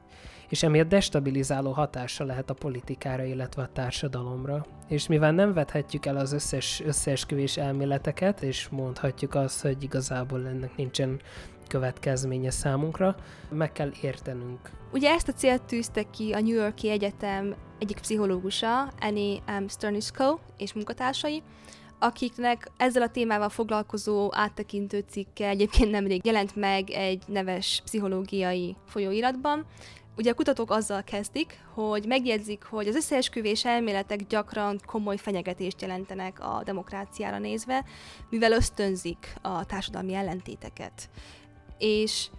és 0.50 0.64
emiatt 0.64 0.88
destabilizáló 0.88 1.72
hatása 1.72 2.24
lehet 2.24 2.50
a 2.50 2.54
politikára, 2.54 3.24
illetve 3.24 3.62
a 3.62 3.70
társadalomra. 3.74 4.66
És 4.88 5.08
mivel 5.08 5.32
nem 5.32 5.54
vethetjük 5.54 6.06
el 6.06 6.18
az 6.18 6.34
összes 6.34 6.82
összeesküvés 6.86 7.58
elméleteket, 7.58 8.42
és 8.42 8.68
mondhatjuk 8.70 9.36
azt, 9.36 9.62
hogy 9.62 9.84
igazából 9.84 10.48
ennek 10.48 10.76
nincsen 10.76 11.22
következménye 11.68 12.50
számunkra, 12.50 13.16
meg 13.50 13.72
kell 13.72 13.92
értenünk. 14.02 14.70
Ugye 14.92 15.10
ezt 15.10 15.28
a 15.28 15.34
célt 15.34 15.64
tűzte 15.64 16.04
ki 16.10 16.32
a 16.32 16.40
New 16.40 16.56
Yorki 16.56 16.90
Egyetem 16.90 17.56
egyik 17.80 18.00
pszichológusa, 18.00 18.82
Annie 19.00 19.40
M. 19.60 19.68
Sternisko 19.68 20.40
és 20.58 20.74
munkatársai, 20.74 21.44
akiknek 22.04 22.72
ezzel 22.78 23.02
a 23.02 23.10
témával 23.10 23.50
foglalkozó 23.50 24.30
áttekintő 24.36 25.04
cikke 25.10 25.48
egyébként 25.48 25.92
nemrég 25.92 26.26
jelent 26.26 26.56
meg 26.56 26.90
egy 26.90 27.24
neves 27.28 27.82
pszichológiai 27.84 28.76
folyóiratban. 28.88 29.66
Ugye 30.18 30.32
a 30.32 30.34
kutatók 30.34 30.72
azzal 30.72 31.04
kezdik, 31.04 31.60
hogy 31.74 32.06
megjegyzik, 32.08 32.64
hogy 32.64 32.88
az 32.88 32.96
összeesküvés 32.96 33.66
elméletek 33.66 34.28
gyakran 34.28 34.80
komoly 34.86 35.18
fenyegetést 35.18 35.82
jelentenek 35.82 36.40
a 36.40 36.62
demokráciára 36.66 37.40
nézve, 37.40 37.86
mivel 38.30 38.52
ösztönzik 38.52 39.34
a 39.42 39.66
társadalmi 39.66 40.14
ellentéteket 40.14 41.10
és 41.84 42.30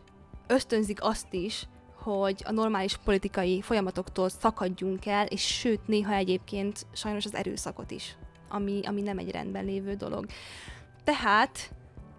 ösztönzik 0.47 1.03
azt 1.03 1.33
is, 1.33 1.69
hogy 1.95 2.43
a 2.45 2.53
normális 2.53 2.97
politikai 2.97 3.61
folyamatoktól 3.63 4.29
szakadjunk 4.29 5.07
el, 5.07 5.27
és 5.27 5.43
sőt, 5.59 5.87
néha 5.87 6.15
egyébként 6.15 6.87
sajnos 6.93 7.25
az 7.25 7.35
erőszakot 7.35 7.91
is, 7.91 8.17
ami, 8.55 8.81
ami 8.85 9.01
nem 9.01 9.19
egy 9.19 9.31
rendben 9.31 9.65
lévő 9.65 9.95
dolog. 9.95 10.27
Tehát 11.05 11.71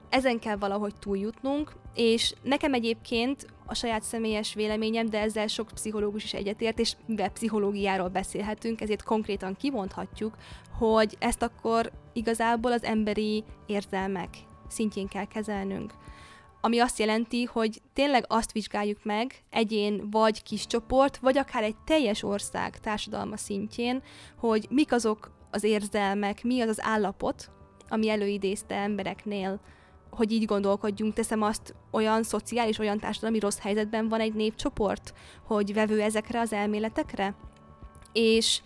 ezen 0.10 0.40
kell 0.40 0.56
valahogy 0.56 0.94
túljutnunk, 1.00 1.72
és 1.96 2.34
nekem 2.42 2.74
egyébként 2.74 3.46
a 3.66 3.74
saját 3.74 4.04
személyes 4.04 4.54
véleményem, 4.54 5.10
de 5.10 5.20
ezzel 5.20 5.48
sok 5.48 5.68
pszichológus 5.74 6.24
is 6.24 6.34
egyetért, 6.34 6.80
és 6.80 6.96
mivel 7.06 7.30
pszichológiáról 7.30 8.10
beszélhetünk, 8.10 8.82
ezért 8.82 9.04
konkrétan 9.04 9.56
kimondhatjuk, 9.56 10.36
hogy 10.78 11.16
ezt 11.20 11.42
akkor 11.42 11.92
igazából 12.14 12.72
az 12.72 12.84
emberi 12.84 13.44
érzelmek 13.66 14.30
szintjén 14.68 15.08
kell 15.08 15.26
kezelnünk 15.26 15.94
ami 16.66 16.80
azt 16.80 17.00
jelenti, 17.00 17.44
hogy 17.44 17.82
tényleg 17.94 18.26
azt 18.28 18.52
vizsgáljuk 18.52 19.04
meg 19.04 19.44
egyén 19.50 20.10
vagy 20.12 20.44
kis 20.44 20.68
csoport, 20.68 21.18
vagy 21.18 21.38
akár 21.38 21.64
egy 21.64 21.76
teljes 21.86 22.24
ország 22.24 22.80
társadalma 22.80 23.38
szintjén, 23.38 24.04
hogy 24.38 24.68
mik 24.70 24.92
azok 24.92 25.32
az 25.56 25.64
érzelmek, 25.64 26.44
mi 26.44 26.62
az 26.62 26.70
az 26.70 26.82
állapot, 26.82 27.50
ami 27.90 28.10
előidézte 28.10 28.76
embereknél, 28.76 29.60
hogy 30.10 30.32
így 30.32 30.46
gondolkodjunk, 30.46 31.14
teszem 31.14 31.42
azt, 31.42 31.76
olyan 31.92 32.24
szociális, 32.24 32.80
olyan 32.80 33.00
társadalmi 33.00 33.40
rossz 33.40 33.60
helyzetben 33.60 34.10
van 34.10 34.20
egy 34.20 34.34
népcsoport, 34.34 35.14
hogy 35.44 35.74
vevő 35.74 36.02
ezekre 36.02 36.40
az 36.40 36.54
elméletekre? 36.54 37.36
És 38.12 38.62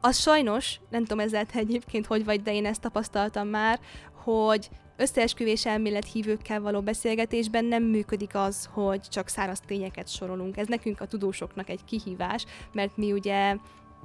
az 0.00 0.18
sajnos, 0.18 0.80
nem 0.90 1.04
tudom 1.04 1.24
ezzel 1.24 1.46
te 1.46 1.58
egyébként 1.58 2.06
hogy 2.06 2.24
vagy, 2.24 2.42
de 2.42 2.54
én 2.54 2.66
ezt 2.66 2.80
tapasztaltam 2.80 3.48
már, 3.48 3.80
hogy 4.22 4.68
összeesküvés 4.96 5.66
elmélet 5.66 6.12
hívőkkel 6.12 6.60
való 6.60 6.80
beszélgetésben 6.80 7.64
nem 7.64 7.82
működik 7.82 8.34
az, 8.34 8.68
hogy 8.72 9.00
csak 9.00 9.28
száraz 9.28 9.60
tényeket 9.60 10.08
sorolunk. 10.08 10.56
Ez 10.56 10.66
nekünk 10.66 11.00
a 11.00 11.06
tudósoknak 11.06 11.68
egy 11.68 11.84
kihívás, 11.84 12.44
mert 12.72 12.96
mi 12.96 13.12
ugye 13.12 13.56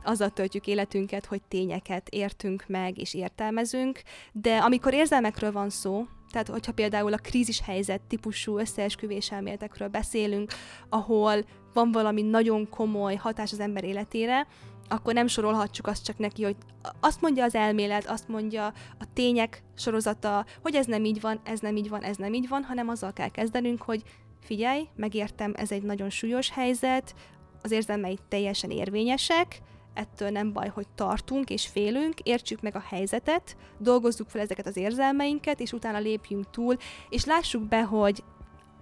azzal 0.03 0.29
töltjük 0.29 0.67
életünket, 0.67 1.25
hogy 1.25 1.41
tényeket 1.47 2.09
értünk 2.09 2.63
meg 2.67 2.97
és 2.97 3.13
értelmezünk, 3.13 4.01
de 4.31 4.57
amikor 4.57 4.93
érzelmekről 4.93 5.51
van 5.51 5.69
szó, 5.69 6.05
tehát 6.31 6.47
hogyha 6.47 6.73
például 6.73 7.13
a 7.13 7.17
krízis 7.17 7.61
helyzet 7.61 8.01
típusú 8.01 8.57
összeesküvés 8.57 9.31
elméletekről 9.31 9.87
beszélünk, 9.87 10.53
ahol 10.89 11.45
van 11.73 11.91
valami 11.91 12.21
nagyon 12.21 12.69
komoly 12.69 13.15
hatás 13.15 13.51
az 13.51 13.59
ember 13.59 13.83
életére, 13.83 14.47
akkor 14.87 15.13
nem 15.13 15.27
sorolhatjuk 15.27 15.87
azt 15.87 16.05
csak 16.05 16.17
neki, 16.17 16.43
hogy 16.43 16.55
azt 16.99 17.21
mondja 17.21 17.43
az 17.43 17.55
elmélet, 17.55 18.05
azt 18.05 18.27
mondja 18.27 18.65
a 18.99 19.13
tények 19.13 19.63
sorozata, 19.75 20.45
hogy 20.61 20.75
ez 20.75 20.85
nem 20.85 21.05
így 21.05 21.21
van, 21.21 21.41
ez 21.43 21.59
nem 21.59 21.75
így 21.75 21.89
van, 21.89 22.03
ez 22.03 22.17
nem 22.17 22.33
így 22.33 22.47
van, 22.47 22.63
hanem 22.63 22.89
azzal 22.89 23.13
kell 23.13 23.29
kezdenünk, 23.29 23.81
hogy 23.81 24.03
figyelj, 24.41 24.87
megértem, 24.95 25.53
ez 25.55 25.71
egy 25.71 25.83
nagyon 25.83 26.09
súlyos 26.09 26.49
helyzet, 26.49 27.15
az 27.61 27.71
érzelmeid 27.71 28.19
teljesen 28.27 28.69
érvényesek, 28.69 29.61
ettől 29.93 30.29
nem 30.29 30.53
baj, 30.53 30.67
hogy 30.67 30.87
tartunk 30.95 31.49
és 31.49 31.67
félünk, 31.67 32.19
értsük 32.19 32.61
meg 32.61 32.75
a 32.75 32.83
helyzetet, 32.87 33.57
dolgozzuk 33.77 34.29
fel 34.29 34.41
ezeket 34.41 34.67
az 34.67 34.77
érzelmeinket, 34.77 35.59
és 35.59 35.71
utána 35.71 35.99
lépjünk 35.99 36.49
túl, 36.49 36.75
és 37.09 37.25
lássuk 37.25 37.67
be, 37.67 37.83
hogy 37.83 38.23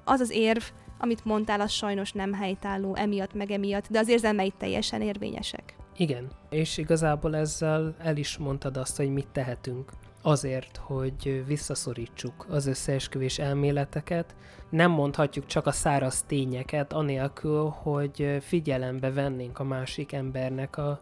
az 0.04 0.20
az 0.20 0.32
érv, 0.32 0.64
amit 0.98 1.26
mondtál, 1.26 1.62
az 1.62 1.72
sajnos 1.72 2.12
nem 2.12 2.34
helytálló 2.34 2.96
emiatt 2.96 3.34
meg 3.34 3.52
emiatt, 3.52 3.88
de 3.90 4.00
az 4.00 4.08
érzelmeid 4.08 4.54
teljesen 4.54 5.02
érvényesek. 5.02 5.76
Igen, 5.98 6.28
és 6.50 6.78
igazából 6.78 7.36
ezzel 7.36 7.96
el 8.00 8.18
is 8.18 8.38
mondtad 8.38 8.78
azt, 8.78 8.98
hogy 8.98 9.10
mit 9.10 9.28
tehetünk 9.28 9.92
azért, 10.22 10.78
hogy 10.78 11.44
visszaszorítsuk 11.46 12.46
az 12.50 12.66
összeesküvés 12.66 13.40
elméleteket. 13.40 14.36
Nem 14.70 14.92
mondhatjuk 14.92 15.46
csak 15.46 15.66
a 15.66 15.72
száraz 15.72 16.22
tényeket, 16.22 16.94
anélkül, 16.94 17.64
hogy 17.68 18.38
figyelembe 18.42 19.12
vennénk 19.12 19.60
a 19.60 19.64
másik 19.64 20.14
embernek 20.14 20.78
a, 20.78 21.02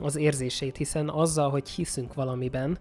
az 0.00 0.16
érzéseit, 0.16 0.76
hiszen 0.76 1.08
azzal, 1.08 1.50
hogy 1.50 1.68
hiszünk 1.68 2.14
valamiben, 2.14 2.78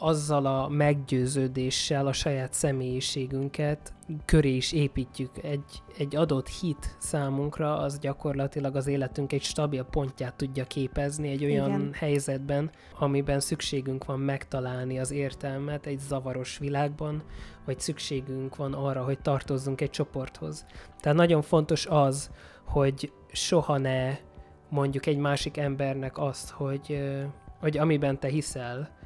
azzal 0.00 0.46
a 0.46 0.68
meggyőződéssel 0.68 2.06
a 2.06 2.12
saját 2.12 2.52
személyiségünket 2.52 3.92
köré 4.24 4.56
is 4.56 4.72
építjük. 4.72 5.30
Egy, 5.42 5.82
egy 5.98 6.16
adott 6.16 6.48
hit 6.48 6.96
számunkra 6.98 7.78
az 7.78 7.98
gyakorlatilag 7.98 8.76
az 8.76 8.86
életünk 8.86 9.32
egy 9.32 9.42
stabil 9.42 9.84
pontját 9.84 10.34
tudja 10.34 10.64
képezni 10.64 11.28
egy 11.28 11.44
olyan 11.44 11.68
Igen. 11.68 11.92
helyzetben, 11.92 12.70
amiben 12.98 13.40
szükségünk 13.40 14.04
van 14.04 14.20
megtalálni 14.20 14.98
az 14.98 15.10
értelmet 15.10 15.86
egy 15.86 15.98
zavaros 15.98 16.58
világban, 16.58 17.22
vagy 17.64 17.80
szükségünk 17.80 18.56
van 18.56 18.72
arra, 18.72 19.04
hogy 19.04 19.18
tartozzunk 19.18 19.80
egy 19.80 19.90
csoporthoz. 19.90 20.66
Tehát 21.00 21.18
nagyon 21.18 21.42
fontos 21.42 21.86
az, 21.86 22.30
hogy 22.64 23.12
soha 23.32 23.78
ne 23.78 24.16
mondjuk 24.68 25.06
egy 25.06 25.16
másik 25.16 25.56
embernek 25.56 26.18
azt, 26.18 26.50
hogy, 26.50 27.02
hogy 27.60 27.78
amiben 27.78 28.18
te 28.18 28.28
hiszel, 28.28 28.98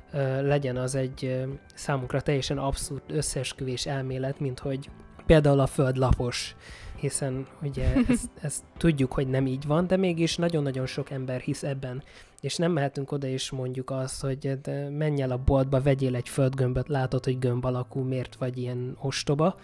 legyen 0.43 0.77
az 0.77 0.95
egy 0.95 1.47
számunkra 1.75 2.21
teljesen 2.21 2.59
abszurd 2.59 3.03
összeesküvés 3.07 3.87
elmélet, 3.87 4.41
mint 4.41 4.59
hogy 4.59 4.91
például 5.27 5.61
a 5.61 5.67
Föld 5.67 5.97
lapos, 5.97 6.57
hiszen 6.97 7.47
ugye 7.63 7.95
ezt, 8.09 8.31
ezt 8.41 8.65
tudjuk, 8.77 9.13
hogy 9.13 9.29
nem 9.29 9.47
így 9.47 9.67
van, 9.67 9.87
de 9.87 9.97
mégis 9.97 10.37
nagyon-nagyon 10.37 10.87
sok 10.87 11.11
ember 11.11 11.41
hisz 11.41 11.63
ebben, 11.63 12.03
és 12.41 12.57
nem 12.57 12.73
mehetünk 12.73 13.13
oda 13.13 13.27
és 13.27 13.51
mondjuk 13.51 13.91
azt, 13.91 14.21
hogy 14.21 14.61
de 14.61 14.89
menj 14.89 15.23
el 15.23 15.31
a 15.31 15.43
boltba, 15.45 15.81
vegyél 15.81 16.15
egy 16.15 16.29
földgömböt, 16.29 16.89
látod, 16.89 17.25
hogy 17.25 17.39
gömb 17.39 17.65
alakú, 17.65 18.01
miért 18.01 18.35
vagy 18.35 18.59
ilyen 18.59 18.97
ostoba. 19.01 19.57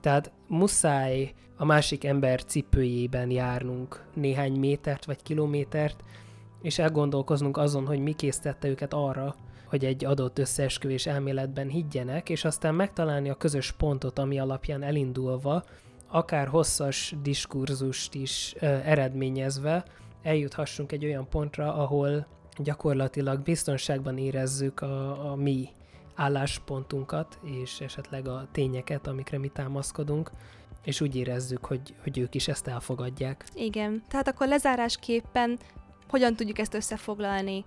Tehát 0.00 0.32
muszáj 0.48 1.32
a 1.56 1.64
másik 1.64 2.04
ember 2.04 2.44
cipőjében 2.44 3.30
járnunk 3.30 4.04
néhány 4.14 4.52
métert 4.52 5.04
vagy 5.04 5.22
kilométert, 5.22 6.04
és 6.62 6.78
elgondolkoznunk 6.78 7.56
azon, 7.56 7.86
hogy 7.86 7.98
mi 7.98 8.12
késztette 8.12 8.68
őket 8.68 8.94
arra, 8.94 9.34
hogy 9.66 9.84
egy 9.84 10.04
adott 10.04 10.38
összeesküvés 10.38 11.06
elméletben 11.06 11.68
higgyenek, 11.68 12.28
és 12.28 12.44
aztán 12.44 12.74
megtalálni 12.74 13.30
a 13.30 13.34
közös 13.34 13.72
pontot, 13.72 14.18
ami 14.18 14.38
alapján 14.38 14.82
elindulva 14.82 15.64
akár 16.08 16.48
hosszas 16.48 17.14
diskurzust 17.22 18.14
is 18.14 18.54
ö, 18.58 18.66
eredményezve 18.66 19.84
eljuthassunk 20.22 20.92
egy 20.92 21.04
olyan 21.04 21.28
pontra, 21.28 21.74
ahol 21.74 22.26
gyakorlatilag 22.58 23.42
biztonságban 23.42 24.18
érezzük 24.18 24.80
a, 24.80 25.30
a 25.30 25.34
mi 25.34 25.68
álláspontunkat, 26.14 27.38
és 27.42 27.80
esetleg 27.80 28.28
a 28.28 28.48
tényeket, 28.52 29.06
amikre 29.06 29.38
mi 29.38 29.48
támaszkodunk, 29.48 30.30
és 30.84 31.00
úgy 31.00 31.16
érezzük, 31.16 31.64
hogy, 31.64 31.94
hogy 32.02 32.18
ők 32.18 32.34
is 32.34 32.48
ezt 32.48 32.66
elfogadják. 32.66 33.44
Igen. 33.54 34.02
Tehát 34.08 34.28
akkor 34.28 34.48
lezárásképpen 34.48 35.58
hogyan 36.08 36.34
tudjuk 36.34 36.58
ezt 36.58 36.74
összefoglalni? 36.74 37.64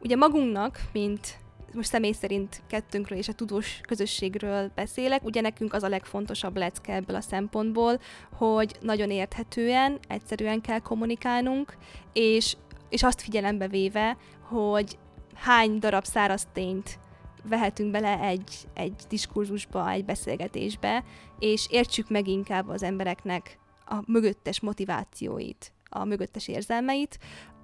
Ugye 0.00 0.16
magunknak, 0.16 0.80
mint 0.92 1.38
most 1.72 1.88
személy 1.88 2.12
szerint 2.12 2.62
kettőnkről 2.66 3.18
és 3.18 3.28
a 3.28 3.32
tudós 3.32 3.80
közösségről 3.88 4.70
beszélek, 4.74 5.24
ugye 5.24 5.40
nekünk 5.40 5.72
az 5.72 5.82
a 5.82 5.88
legfontosabb 5.88 6.56
lecke 6.56 6.94
ebből 6.94 7.16
a 7.16 7.20
szempontból, 7.20 8.00
hogy 8.32 8.76
nagyon 8.80 9.10
érthetően, 9.10 9.98
egyszerűen 10.08 10.60
kell 10.60 10.78
kommunikálnunk, 10.78 11.76
és, 12.12 12.56
és 12.88 13.02
azt 13.02 13.22
figyelembe 13.22 13.68
véve, 13.68 14.16
hogy 14.40 14.98
hány 15.34 15.78
darab 15.78 16.04
száraz 16.04 16.46
tényt 16.52 16.98
vehetünk 17.48 17.90
bele 17.90 18.20
egy, 18.20 18.68
egy 18.74 19.02
diskurzusba, 19.08 19.90
egy 19.90 20.04
beszélgetésbe, 20.04 21.04
és 21.38 21.66
értsük 21.70 22.10
meg 22.10 22.28
inkább 22.28 22.68
az 22.68 22.82
embereknek 22.82 23.58
a 23.86 23.96
mögöttes 24.06 24.60
motivációit, 24.60 25.72
a 25.88 26.04
mögöttes 26.04 26.48
érzelmeit. 26.48 27.18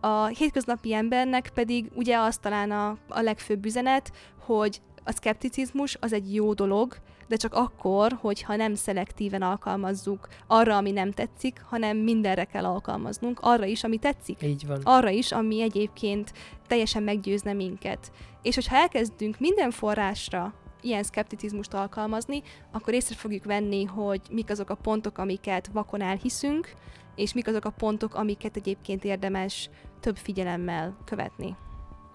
A 0.04 0.26
hétköznapi 0.26 0.94
embernek 0.94 1.50
pedig 1.54 1.90
ugye 1.94 2.18
az 2.18 2.36
talán 2.36 2.70
a, 2.70 2.96
a 3.08 3.20
legfőbb 3.20 3.64
üzenet, 3.64 4.12
hogy 4.44 4.80
a 5.04 5.12
szkepticizmus 5.12 5.96
az 6.00 6.12
egy 6.12 6.34
jó 6.34 6.52
dolog, 6.52 6.96
de 7.28 7.36
csak 7.36 7.54
akkor, 7.54 8.18
hogyha 8.20 8.56
nem 8.56 8.74
szelektíven 8.74 9.42
alkalmazzuk 9.42 10.28
arra, 10.46 10.76
ami 10.76 10.90
nem 10.90 11.10
tetszik, 11.10 11.60
hanem 11.68 11.96
mindenre 11.96 12.44
kell 12.44 12.64
alkalmaznunk, 12.64 13.38
arra 13.42 13.64
is, 13.64 13.84
ami 13.84 13.96
tetszik. 13.98 14.42
Így 14.42 14.66
van. 14.66 14.80
Arra 14.82 15.10
is, 15.10 15.32
ami 15.32 15.60
egyébként 15.60 16.32
teljesen 16.66 17.02
meggyőzne 17.02 17.52
minket. 17.52 18.12
És 18.42 18.54
hogyha 18.54 18.76
elkezdünk 18.76 19.38
minden 19.38 19.70
forrásra 19.70 20.54
ilyen 20.80 21.02
szkepticizmust 21.02 21.74
alkalmazni, 21.74 22.42
akkor 22.72 22.94
észre 22.94 23.14
fogjuk 23.14 23.44
venni, 23.44 23.84
hogy 23.84 24.20
mik 24.30 24.50
azok 24.50 24.70
a 24.70 24.74
pontok, 24.74 25.18
amiket 25.18 25.70
vakon 25.72 26.02
elhiszünk, 26.02 26.72
és 27.14 27.32
mik 27.32 27.46
azok 27.46 27.64
a 27.64 27.70
pontok, 27.70 28.14
amiket 28.14 28.56
egyébként 28.56 29.04
érdemes 29.04 29.70
több 30.02 30.16
figyelemmel 30.16 30.96
követni. 31.04 31.56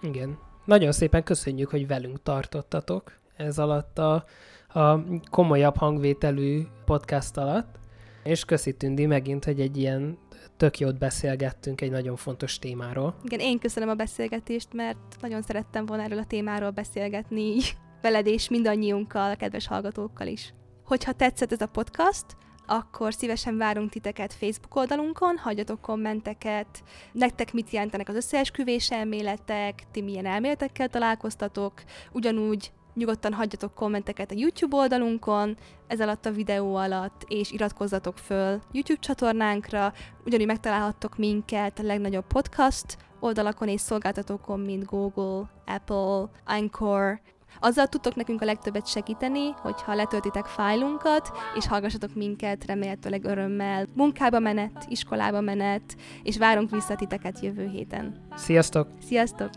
Igen. 0.02 0.38
Nagyon 0.66 0.92
szépen 0.92 1.24
köszönjük, 1.24 1.70
hogy 1.70 1.88
velünk 1.88 2.24
tartottatok 2.24 3.20
ez 3.36 3.60
alatt 3.60 4.00
a, 4.00 4.26
a 4.80 5.04
komolyabb 5.30 5.78
hangvételű 5.78 6.62
podcast 6.86 7.38
alatt, 7.38 7.76
és 8.24 8.46
köszi 8.46 8.74
Tündi 8.74 9.06
megint, 9.06 9.46
hogy 9.46 9.62
egy 9.62 9.78
ilyen 9.78 10.18
tök 10.58 10.80
jót 10.80 10.98
beszélgettünk 10.98 11.82
egy 11.82 11.92
nagyon 11.92 12.16
fontos 12.16 12.60
témáról. 12.60 13.16
Igen, 13.24 13.40
én 13.40 13.60
köszönöm 13.60 13.90
a 13.90 13.94
beszélgetést, 13.94 14.74
mert 14.74 15.18
nagyon 15.22 15.42
szerettem 15.42 15.86
volna 15.86 16.04
erről 16.04 16.20
a 16.20 16.26
témáról 16.26 16.70
beszélgetni 16.70 17.56
veled 18.02 18.28
és 18.28 18.50
mindannyiunkkal, 18.50 19.32
a 19.32 19.36
kedves 19.36 19.68
hallgatókkal 19.68 20.28
is. 20.28 20.54
Hogyha 20.84 21.12
tetszett 21.12 21.52
ez 21.52 21.62
a 21.62 21.68
podcast, 21.68 22.26
akkor 22.68 23.14
szívesen 23.14 23.58
várunk 23.58 23.90
titeket 23.90 24.34
Facebook 24.34 24.76
oldalunkon, 24.76 25.38
hagyjatok 25.38 25.82
kommenteket, 25.82 26.84
nektek 27.12 27.54
mit 27.54 27.70
jelentenek 27.70 28.10
az 28.10 28.16
összeesküvés 28.16 28.92
elméletek, 28.92 29.84
ti 29.92 30.02
milyen 30.02 30.26
elméletekkel 30.26 30.88
találkoztatok, 30.88 31.74
ugyanúgy 32.12 32.72
nyugodtan 32.94 33.34
hagyjatok 33.34 33.74
kommenteket 33.74 34.32
a 34.32 34.36
YouTube 34.38 34.76
oldalunkon, 34.76 35.58
ez 35.88 36.02
alatt 36.02 36.26
a 36.26 36.32
videó 36.32 36.76
alatt, 36.76 37.26
és 37.28 37.52
iratkozzatok 37.52 38.18
föl 38.18 38.62
YouTube 38.72 39.00
csatornánkra, 39.00 39.94
ugyanúgy 40.26 40.46
megtalálhattok 40.46 41.18
minket 41.18 41.80
a 41.80 41.84
legnagyobb 41.84 42.28
podcast 42.28 42.98
oldalakon 43.20 43.68
és 43.68 43.82
szolgáltatókon, 43.82 44.60
mint 44.60 44.86
Google, 44.86 45.50
Apple, 45.66 46.30
Anchor, 46.46 47.20
azzal 47.60 47.88
tudtok 47.88 48.16
nekünk 48.16 48.42
a 48.42 48.46
legtöbbet 48.46 48.88
segíteni, 48.88 49.50
hogyha 49.52 49.94
letöltitek 49.96 50.46
fájlunkat, 50.46 51.32
és 51.56 51.68
hallgassatok 51.68 52.16
minket 52.16 52.66
remélhetőleg 52.66 53.26
örömmel. 53.26 53.86
Munkába 53.94 54.40
menet, 54.40 54.86
iskolába 54.88 55.42
menet, 55.42 55.96
és 56.24 56.38
várunk 56.38 56.70
vissza 56.70 56.96
titeket 56.96 57.40
jövő 57.40 57.68
héten. 57.68 58.28
Sziasztok! 58.36 58.88
Sziasztok! 59.08 59.50